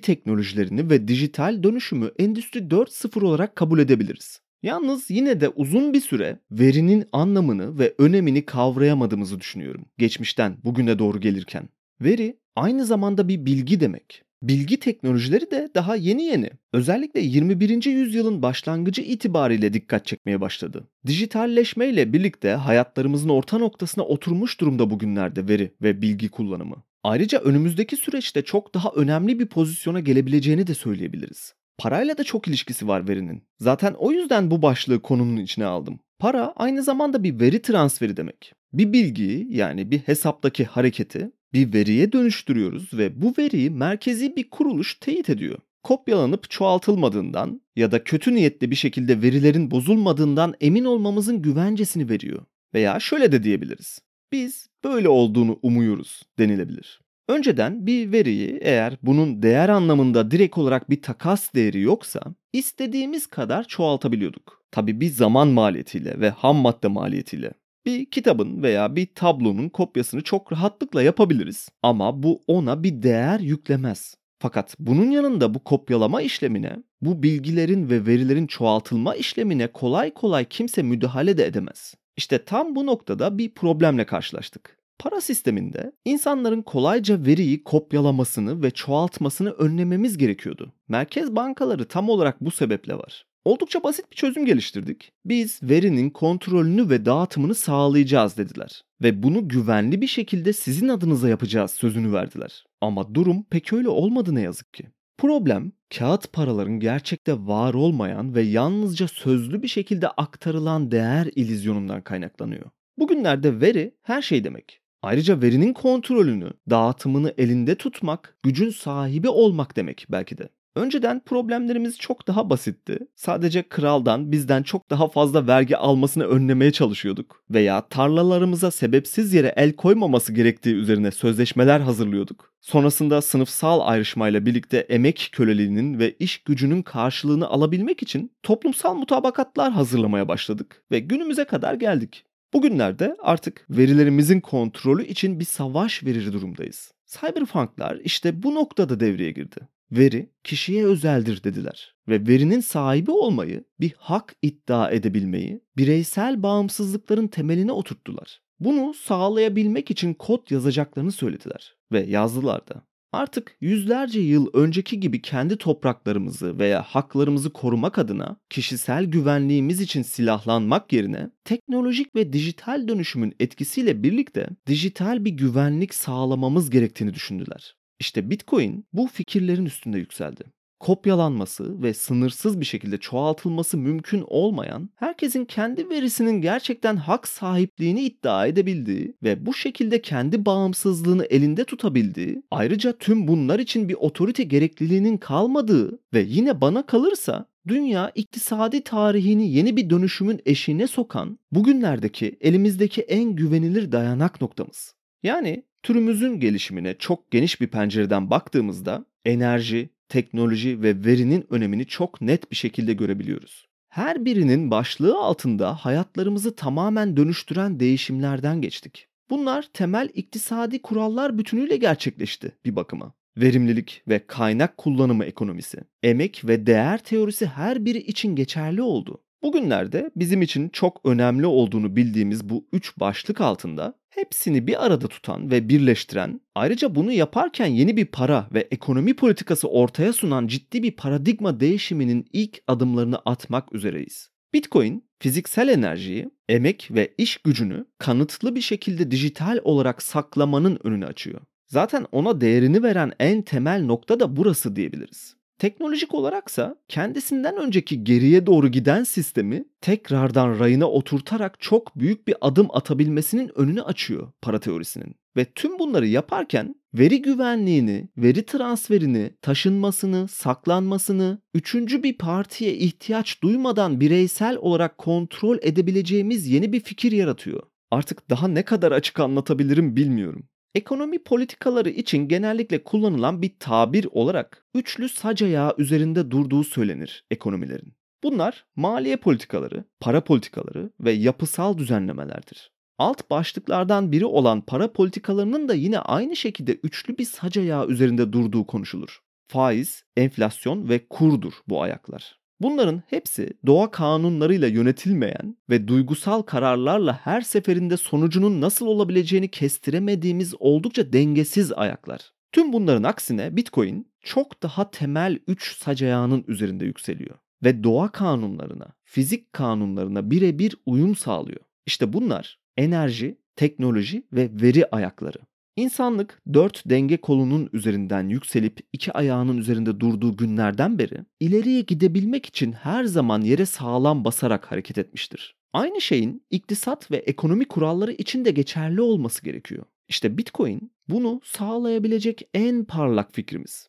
teknolojilerini 0.00 0.90
ve 0.90 1.08
dijital 1.08 1.62
dönüşümü 1.62 2.10
Endüstri 2.18 2.60
4.0 2.60 3.24
olarak 3.24 3.56
kabul 3.56 3.78
edebiliriz. 3.78 4.40
Yalnız 4.62 5.10
yine 5.10 5.40
de 5.40 5.48
uzun 5.48 5.92
bir 5.92 6.00
süre 6.00 6.38
verinin 6.50 7.04
anlamını 7.12 7.78
ve 7.78 7.94
önemini 7.98 8.44
kavrayamadığımızı 8.46 9.40
düşünüyorum 9.40 9.84
geçmişten 9.98 10.56
bugüne 10.64 10.98
doğru 10.98 11.20
gelirken. 11.20 11.68
Veri 12.00 12.38
aynı 12.56 12.84
zamanda 12.84 13.28
bir 13.28 13.46
bilgi 13.46 13.80
demek. 13.80 14.22
Bilgi 14.42 14.80
teknolojileri 14.80 15.50
de 15.50 15.70
daha 15.74 15.96
yeni 15.96 16.22
yeni. 16.22 16.50
Özellikle 16.72 17.20
21. 17.20 17.84
yüzyılın 17.84 18.42
başlangıcı 18.42 19.02
itibariyle 19.02 19.72
dikkat 19.72 20.06
çekmeye 20.06 20.40
başladı. 20.40 20.88
Dijitalleşme 21.06 21.88
ile 21.88 22.12
birlikte 22.12 22.50
hayatlarımızın 22.50 23.28
orta 23.28 23.58
noktasına 23.58 24.04
oturmuş 24.04 24.60
durumda 24.60 24.90
bugünlerde 24.90 25.48
veri 25.48 25.72
ve 25.82 26.02
bilgi 26.02 26.28
kullanımı. 26.28 26.82
Ayrıca 27.02 27.38
önümüzdeki 27.38 27.96
süreçte 27.96 28.42
çok 28.42 28.74
daha 28.74 28.90
önemli 28.90 29.38
bir 29.38 29.46
pozisyona 29.46 30.00
gelebileceğini 30.00 30.66
de 30.66 30.74
söyleyebiliriz. 30.74 31.54
Parayla 31.78 32.18
da 32.18 32.24
çok 32.24 32.48
ilişkisi 32.48 32.88
var 32.88 33.08
verinin. 33.08 33.42
Zaten 33.60 33.94
o 33.98 34.12
yüzden 34.12 34.50
bu 34.50 34.62
başlığı 34.62 35.02
konunun 35.02 35.36
içine 35.36 35.64
aldım. 35.64 36.00
Para 36.18 36.52
aynı 36.56 36.82
zamanda 36.82 37.22
bir 37.22 37.40
veri 37.40 37.62
transferi 37.62 38.16
demek. 38.16 38.52
Bir 38.72 38.92
bilgiyi 38.92 39.56
yani 39.56 39.90
bir 39.90 39.98
hesaptaki 39.98 40.64
hareketi 40.64 41.30
bir 41.52 41.72
veriye 41.72 42.12
dönüştürüyoruz 42.12 42.94
ve 42.94 43.22
bu 43.22 43.34
veriyi 43.38 43.70
merkezi 43.70 44.36
bir 44.36 44.50
kuruluş 44.50 44.94
teyit 44.94 45.30
ediyor. 45.30 45.58
Kopyalanıp 45.82 46.50
çoğaltılmadığından 46.50 47.60
ya 47.76 47.92
da 47.92 48.04
kötü 48.04 48.34
niyetli 48.34 48.70
bir 48.70 48.76
şekilde 48.76 49.22
verilerin 49.22 49.70
bozulmadığından 49.70 50.54
emin 50.60 50.84
olmamızın 50.84 51.42
güvencesini 51.42 52.10
veriyor. 52.10 52.42
Veya 52.74 53.00
şöyle 53.00 53.32
de 53.32 53.42
diyebiliriz. 53.42 54.00
Biz 54.32 54.68
böyle 54.84 55.08
olduğunu 55.08 55.58
umuyoruz 55.62 56.22
denilebilir. 56.38 57.00
Önceden 57.28 57.86
bir 57.86 58.12
veriyi 58.12 58.58
eğer 58.62 58.98
bunun 59.02 59.42
değer 59.42 59.68
anlamında 59.68 60.30
direkt 60.30 60.58
olarak 60.58 60.90
bir 60.90 61.02
takas 61.02 61.54
değeri 61.54 61.80
yoksa 61.80 62.20
istediğimiz 62.52 63.26
kadar 63.26 63.64
çoğaltabiliyorduk. 63.64 64.62
Tabi 64.70 65.00
bir 65.00 65.08
zaman 65.08 65.48
maliyetiyle 65.48 66.20
ve 66.20 66.30
ham 66.30 66.56
madde 66.56 66.88
maliyetiyle. 66.88 67.52
Bir 67.86 68.06
kitabın 68.06 68.62
veya 68.62 68.96
bir 68.96 69.06
tablonun 69.14 69.68
kopyasını 69.68 70.22
çok 70.22 70.52
rahatlıkla 70.52 71.02
yapabiliriz 71.02 71.68
ama 71.82 72.22
bu 72.22 72.42
ona 72.46 72.82
bir 72.82 73.02
değer 73.02 73.40
yüklemez. 73.40 74.14
Fakat 74.38 74.76
bunun 74.78 75.10
yanında 75.10 75.54
bu 75.54 75.64
kopyalama 75.64 76.22
işlemine, 76.22 76.76
bu 77.00 77.22
bilgilerin 77.22 77.90
ve 77.90 78.06
verilerin 78.06 78.46
çoğaltılma 78.46 79.14
işlemine 79.14 79.66
kolay 79.66 80.14
kolay 80.14 80.44
kimse 80.44 80.82
müdahale 80.82 81.38
de 81.38 81.46
edemez. 81.46 81.94
İşte 82.18 82.44
tam 82.44 82.74
bu 82.74 82.86
noktada 82.86 83.38
bir 83.38 83.54
problemle 83.54 84.06
karşılaştık. 84.06 84.78
Para 84.98 85.20
sisteminde 85.20 85.92
insanların 86.04 86.62
kolayca 86.62 87.26
veriyi 87.26 87.64
kopyalamasını 87.64 88.62
ve 88.62 88.70
çoğaltmasını 88.70 89.50
önlememiz 89.50 90.18
gerekiyordu. 90.18 90.72
Merkez 90.88 91.36
bankaları 91.36 91.88
tam 91.88 92.08
olarak 92.08 92.40
bu 92.40 92.50
sebeple 92.50 92.94
var. 92.94 93.26
Oldukça 93.44 93.82
basit 93.82 94.10
bir 94.10 94.16
çözüm 94.16 94.46
geliştirdik. 94.46 95.12
Biz 95.24 95.62
verinin 95.62 96.10
kontrolünü 96.10 96.90
ve 96.90 97.04
dağıtımını 97.04 97.54
sağlayacağız 97.54 98.36
dediler. 98.36 98.82
Ve 99.02 99.22
bunu 99.22 99.48
güvenli 99.48 100.00
bir 100.00 100.06
şekilde 100.06 100.52
sizin 100.52 100.88
adınıza 100.88 101.28
yapacağız 101.28 101.70
sözünü 101.70 102.12
verdiler. 102.12 102.64
Ama 102.80 103.14
durum 103.14 103.42
pek 103.42 103.72
öyle 103.72 103.88
olmadı 103.88 104.34
ne 104.34 104.40
yazık 104.40 104.74
ki. 104.74 104.88
Problem 105.18 105.72
kağıt 105.98 106.32
paraların 106.32 106.80
gerçekte 106.80 107.32
var 107.46 107.74
olmayan 107.74 108.34
ve 108.34 108.42
yalnızca 108.42 109.08
sözlü 109.08 109.62
bir 109.62 109.68
şekilde 109.68 110.08
aktarılan 110.08 110.90
değer 110.90 111.28
ilizyonundan 111.36 112.02
kaynaklanıyor. 112.02 112.70
Bugünlerde 112.98 113.60
veri 113.60 113.94
her 114.02 114.22
şey 114.22 114.44
demek. 114.44 114.80
Ayrıca 115.02 115.42
verinin 115.42 115.72
kontrolünü, 115.72 116.50
dağıtımını 116.70 117.34
elinde 117.38 117.74
tutmak, 117.74 118.38
gücün 118.42 118.70
sahibi 118.70 119.28
olmak 119.28 119.76
demek 119.76 120.06
belki 120.10 120.38
de. 120.38 120.48
Önceden 120.78 121.20
problemlerimiz 121.20 121.98
çok 121.98 122.26
daha 122.28 122.50
basitti. 122.50 122.98
Sadece 123.14 123.62
kraldan 123.62 124.32
bizden 124.32 124.62
çok 124.62 124.90
daha 124.90 125.08
fazla 125.08 125.46
vergi 125.46 125.76
almasını 125.76 126.24
önlemeye 126.24 126.72
çalışıyorduk. 126.72 127.44
Veya 127.50 127.88
tarlalarımıza 127.88 128.70
sebepsiz 128.70 129.34
yere 129.34 129.52
el 129.56 129.72
koymaması 129.72 130.32
gerektiği 130.32 130.74
üzerine 130.74 131.10
sözleşmeler 131.10 131.80
hazırlıyorduk. 131.80 132.52
Sonrasında 132.60 133.22
sınıfsal 133.22 133.80
ayrışmayla 133.80 134.46
birlikte 134.46 134.78
emek 134.78 135.28
köleliğinin 135.32 135.98
ve 135.98 136.12
iş 136.18 136.38
gücünün 136.38 136.82
karşılığını 136.82 137.48
alabilmek 137.48 138.02
için 138.02 138.32
toplumsal 138.42 138.94
mutabakatlar 138.94 139.72
hazırlamaya 139.72 140.28
başladık 140.28 140.82
ve 140.90 140.98
günümüze 140.98 141.44
kadar 141.44 141.74
geldik. 141.74 142.24
Bugünlerde 142.52 143.16
artık 143.22 143.66
verilerimizin 143.70 144.40
kontrolü 144.40 145.04
için 145.04 145.40
bir 145.40 145.44
savaş 145.44 146.04
verir 146.04 146.32
durumdayız. 146.32 146.92
Cyberpunklar 147.06 147.96
işte 148.04 148.42
bu 148.42 148.54
noktada 148.54 149.00
devreye 149.00 149.30
girdi. 149.30 149.77
Veri 149.92 150.30
kişiye 150.44 150.84
özeldir 150.86 151.44
dediler 151.44 151.94
ve 152.08 152.26
verinin 152.26 152.60
sahibi 152.60 153.10
olmayı, 153.10 153.64
bir 153.80 153.94
hak 153.98 154.36
iddia 154.42 154.90
edebilmeyi, 154.90 155.60
bireysel 155.76 156.42
bağımsızlıkların 156.42 157.28
temeline 157.28 157.72
oturttular. 157.72 158.40
Bunu 158.60 158.94
sağlayabilmek 158.94 159.90
için 159.90 160.14
kod 160.14 160.50
yazacaklarını 160.50 161.12
söylediler 161.12 161.76
ve 161.92 162.00
yazdılar 162.00 162.68
da. 162.68 162.82
Artık 163.12 163.56
yüzlerce 163.60 164.20
yıl 164.20 164.46
önceki 164.54 165.00
gibi 165.00 165.22
kendi 165.22 165.56
topraklarımızı 165.56 166.58
veya 166.58 166.82
haklarımızı 166.82 167.52
korumak 167.52 167.98
adına 167.98 168.36
kişisel 168.50 169.04
güvenliğimiz 169.04 169.80
için 169.80 170.02
silahlanmak 170.02 170.92
yerine 170.92 171.30
teknolojik 171.44 172.14
ve 172.14 172.32
dijital 172.32 172.88
dönüşümün 172.88 173.34
etkisiyle 173.40 174.02
birlikte 174.02 174.48
dijital 174.66 175.24
bir 175.24 175.30
güvenlik 175.30 175.94
sağlamamız 175.94 176.70
gerektiğini 176.70 177.14
düşündüler. 177.14 177.76
İşte 178.00 178.30
Bitcoin 178.30 178.84
bu 178.92 179.06
fikirlerin 179.06 179.66
üstünde 179.66 179.98
yükseldi. 179.98 180.44
Kopyalanması 180.80 181.82
ve 181.82 181.94
sınırsız 181.94 182.60
bir 182.60 182.64
şekilde 182.64 182.98
çoğaltılması 182.98 183.78
mümkün 183.78 184.24
olmayan, 184.26 184.90
herkesin 184.96 185.44
kendi 185.44 185.90
verisinin 185.90 186.40
gerçekten 186.40 186.96
hak 186.96 187.28
sahipliğini 187.28 188.02
iddia 188.02 188.46
edebildiği 188.46 189.14
ve 189.22 189.46
bu 189.46 189.54
şekilde 189.54 190.02
kendi 190.02 190.46
bağımsızlığını 190.46 191.24
elinde 191.24 191.64
tutabildiği, 191.64 192.42
ayrıca 192.50 192.92
tüm 192.92 193.28
bunlar 193.28 193.58
için 193.58 193.88
bir 193.88 193.94
otorite 193.94 194.42
gerekliliğinin 194.44 195.16
kalmadığı 195.16 196.00
ve 196.14 196.20
yine 196.20 196.60
bana 196.60 196.86
kalırsa 196.86 197.46
dünya 197.68 198.12
iktisadi 198.14 198.84
tarihini 198.84 199.52
yeni 199.52 199.76
bir 199.76 199.90
dönüşümün 199.90 200.40
eşiğine 200.46 200.86
sokan 200.86 201.38
bugünlerdeki 201.52 202.36
elimizdeki 202.40 203.02
en 203.02 203.36
güvenilir 203.36 203.92
dayanak 203.92 204.40
noktamız. 204.40 204.97
Yani 205.22 205.64
Türümüzün 205.82 206.40
gelişimine 206.40 206.98
çok 206.98 207.30
geniş 207.30 207.60
bir 207.60 207.66
pencereden 207.66 208.30
baktığımızda 208.30 209.04
enerji, 209.24 209.90
teknoloji 210.08 210.82
ve 210.82 211.04
verinin 211.04 211.46
önemini 211.50 211.86
çok 211.86 212.20
net 212.20 212.50
bir 212.50 212.56
şekilde 212.56 212.92
görebiliyoruz. 212.92 213.68
Her 213.88 214.24
birinin 214.24 214.70
başlığı 214.70 215.18
altında 215.18 215.74
hayatlarımızı 215.74 216.56
tamamen 216.56 217.16
dönüştüren 217.16 217.80
değişimlerden 217.80 218.60
geçtik. 218.62 219.08
Bunlar 219.30 219.68
temel 219.72 220.08
iktisadi 220.14 220.82
kurallar 220.82 221.38
bütünüyle 221.38 221.76
gerçekleşti 221.76 222.52
bir 222.64 222.76
bakıma. 222.76 223.12
Verimlilik 223.36 224.02
ve 224.08 224.26
kaynak 224.26 224.76
kullanımı 224.76 225.24
ekonomisi, 225.24 225.78
emek 226.02 226.42
ve 226.44 226.66
değer 226.66 226.98
teorisi 226.98 227.46
her 227.46 227.84
biri 227.84 227.98
için 227.98 228.36
geçerli 228.36 228.82
oldu. 228.82 229.22
Bugünlerde 229.42 230.10
bizim 230.16 230.42
için 230.42 230.68
çok 230.68 231.00
önemli 231.04 231.46
olduğunu 231.46 231.96
bildiğimiz 231.96 232.48
bu 232.48 232.68
üç 232.72 232.98
başlık 233.00 233.40
altında 233.40 233.94
hepsini 234.08 234.66
bir 234.66 234.86
arada 234.86 235.08
tutan 235.08 235.50
ve 235.50 235.68
birleştiren, 235.68 236.40
ayrıca 236.54 236.94
bunu 236.94 237.12
yaparken 237.12 237.66
yeni 237.66 237.96
bir 237.96 238.06
para 238.06 238.48
ve 238.54 238.68
ekonomi 238.70 239.16
politikası 239.16 239.68
ortaya 239.68 240.12
sunan 240.12 240.46
ciddi 240.46 240.82
bir 240.82 240.90
paradigma 240.90 241.60
değişiminin 241.60 242.26
ilk 242.32 242.62
adımlarını 242.66 243.18
atmak 243.24 243.74
üzereyiz. 243.74 244.30
Bitcoin, 244.54 245.04
fiziksel 245.18 245.68
enerjiyi, 245.68 246.30
emek 246.48 246.88
ve 246.90 247.14
iş 247.18 247.36
gücünü 247.36 247.86
kanıtlı 247.98 248.54
bir 248.54 248.60
şekilde 248.60 249.10
dijital 249.10 249.58
olarak 249.64 250.02
saklamanın 250.02 250.78
önünü 250.84 251.06
açıyor. 251.06 251.40
Zaten 251.66 252.06
ona 252.12 252.40
değerini 252.40 252.82
veren 252.82 253.12
en 253.20 253.42
temel 253.42 253.84
nokta 253.84 254.20
da 254.20 254.36
burası 254.36 254.76
diyebiliriz. 254.76 255.37
Teknolojik 255.58 256.14
olaraksa 256.14 256.76
kendisinden 256.88 257.56
önceki 257.56 258.04
geriye 258.04 258.46
doğru 258.46 258.68
giden 258.68 259.04
sistemi 259.04 259.64
tekrardan 259.80 260.58
rayına 260.58 260.86
oturtarak 260.90 261.60
çok 261.60 261.98
büyük 261.98 262.28
bir 262.28 262.34
adım 262.40 262.68
atabilmesinin 262.72 263.50
önünü 263.54 263.82
açıyor 263.82 264.32
para 264.42 264.60
teorisinin. 264.60 265.14
Ve 265.36 265.44
tüm 265.44 265.78
bunları 265.78 266.06
yaparken 266.06 266.74
veri 266.94 267.22
güvenliğini, 267.22 268.08
veri 268.16 268.46
transferini, 268.46 269.30
taşınmasını, 269.42 270.28
saklanmasını, 270.28 271.42
üçüncü 271.54 272.02
bir 272.02 272.18
partiye 272.18 272.74
ihtiyaç 272.74 273.42
duymadan 273.42 274.00
bireysel 274.00 274.56
olarak 274.56 274.98
kontrol 274.98 275.58
edebileceğimiz 275.62 276.46
yeni 276.46 276.72
bir 276.72 276.80
fikir 276.80 277.12
yaratıyor. 277.12 277.62
Artık 277.90 278.30
daha 278.30 278.48
ne 278.48 278.62
kadar 278.62 278.92
açık 278.92 279.20
anlatabilirim 279.20 279.96
bilmiyorum. 279.96 280.48
Ekonomi 280.74 281.18
politikaları 281.18 281.90
için 281.90 282.28
genellikle 282.28 282.84
kullanılan 282.84 283.42
bir 283.42 283.52
tabir 283.58 284.08
olarak 284.10 284.66
üçlü 284.74 285.08
sac 285.08 285.42
ayağı 285.42 285.74
üzerinde 285.78 286.30
durduğu 286.30 286.64
söylenir 286.64 287.24
ekonomilerin. 287.30 287.94
Bunlar 288.22 288.66
maliye 288.76 289.16
politikaları, 289.16 289.84
para 290.00 290.24
politikaları 290.24 290.90
ve 291.00 291.12
yapısal 291.12 291.78
düzenlemelerdir. 291.78 292.72
Alt 292.98 293.30
başlıklardan 293.30 294.12
biri 294.12 294.26
olan 294.26 294.60
para 294.60 294.92
politikalarının 294.92 295.68
da 295.68 295.74
yine 295.74 295.98
aynı 295.98 296.36
şekilde 296.36 296.74
üçlü 296.74 297.18
bir 297.18 297.24
sac 297.24 297.60
ayağı 297.60 297.88
üzerinde 297.88 298.32
durduğu 298.32 298.66
konuşulur. 298.66 299.20
Faiz, 299.48 300.04
enflasyon 300.16 300.88
ve 300.88 301.08
kurdur 301.08 301.52
bu 301.68 301.82
ayaklar. 301.82 302.38
Bunların 302.60 303.02
hepsi 303.06 303.50
doğa 303.66 303.90
kanunlarıyla 303.90 304.68
yönetilmeyen 304.68 305.56
ve 305.70 305.88
duygusal 305.88 306.42
kararlarla 306.42 307.20
her 307.22 307.40
seferinde 307.40 307.96
sonucunun 307.96 308.60
nasıl 308.60 308.86
olabileceğini 308.86 309.48
kestiremediğimiz 309.50 310.54
oldukça 310.58 311.12
dengesiz 311.12 311.72
ayaklar. 311.72 312.32
Tüm 312.52 312.72
bunların 312.72 313.02
aksine 313.02 313.56
Bitcoin 313.56 314.12
çok 314.20 314.62
daha 314.62 314.90
temel 314.90 315.38
3 315.46 315.76
sac 315.76 316.02
ayağının 316.02 316.44
üzerinde 316.48 316.84
yükseliyor 316.84 317.36
ve 317.64 317.84
doğa 317.84 318.08
kanunlarına, 318.12 318.86
fizik 319.04 319.52
kanunlarına 319.52 320.30
birebir 320.30 320.76
uyum 320.86 321.16
sağlıyor. 321.16 321.60
İşte 321.86 322.12
bunlar 322.12 322.60
enerji, 322.76 323.38
teknoloji 323.56 324.26
ve 324.32 324.50
veri 324.52 324.86
ayakları. 324.86 325.38
İnsanlık 325.78 326.42
dört 326.52 326.82
denge 326.86 327.16
kolunun 327.16 327.70
üzerinden 327.72 328.28
yükselip 328.28 328.80
iki 328.92 329.12
ayağının 329.12 329.58
üzerinde 329.58 330.00
durduğu 330.00 330.36
günlerden 330.36 330.98
beri 330.98 331.24
ileriye 331.40 331.80
gidebilmek 331.80 332.46
için 332.46 332.72
her 332.72 333.04
zaman 333.04 333.40
yere 333.40 333.66
sağlam 333.66 334.24
basarak 334.24 334.72
hareket 334.72 334.98
etmiştir. 334.98 335.56
Aynı 335.72 336.00
şeyin 336.00 336.46
iktisat 336.50 337.10
ve 337.10 337.16
ekonomi 337.16 337.64
kuralları 337.64 338.12
için 338.12 338.44
de 338.44 338.50
geçerli 338.50 339.00
olması 339.00 339.44
gerekiyor. 339.44 339.84
İşte 340.08 340.38
Bitcoin 340.38 340.92
bunu 341.08 341.40
sağlayabilecek 341.44 342.48
en 342.54 342.84
parlak 342.84 343.34
fikrimiz. 343.34 343.88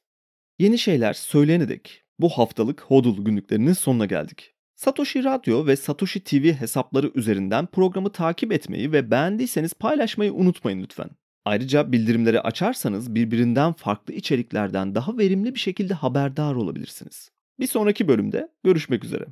Yeni 0.60 0.78
şeyler 0.78 1.14
söyleyene 1.14 1.70
dek 1.70 2.04
bu 2.20 2.30
haftalık 2.30 2.82
Hodul 2.82 3.26
günlüklerinin 3.26 3.74
sonuna 3.74 4.06
geldik. 4.06 4.54
Satoshi 4.76 5.24
Radyo 5.24 5.66
ve 5.66 5.76
Satoshi 5.76 6.24
TV 6.24 6.54
hesapları 6.54 7.12
üzerinden 7.16 7.66
programı 7.66 8.12
takip 8.12 8.52
etmeyi 8.52 8.92
ve 8.92 9.12
beğendiyseniz 9.12 9.74
paylaşmayı 9.74 10.34
unutmayın 10.34 10.82
lütfen. 10.82 11.10
Ayrıca 11.50 11.92
bildirimleri 11.92 12.42
açarsanız 12.42 13.16
birbirinden 13.16 13.74
farklı 13.74 14.14
içeriklerden 14.14 14.96
daha 14.96 15.18
verimli 15.18 15.56
bir 15.56 15.60
şekilde 15.60 15.94
haberdar 15.94 16.56
olabilirsiniz. 16.56 17.32
Bir 17.60 17.68
sonraki 17.68 18.08
bölümde 18.08 18.50
görüşmek 18.64 19.06
üzere. 19.06 19.26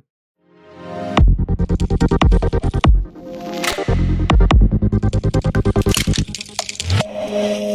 Thank. 7.28 7.67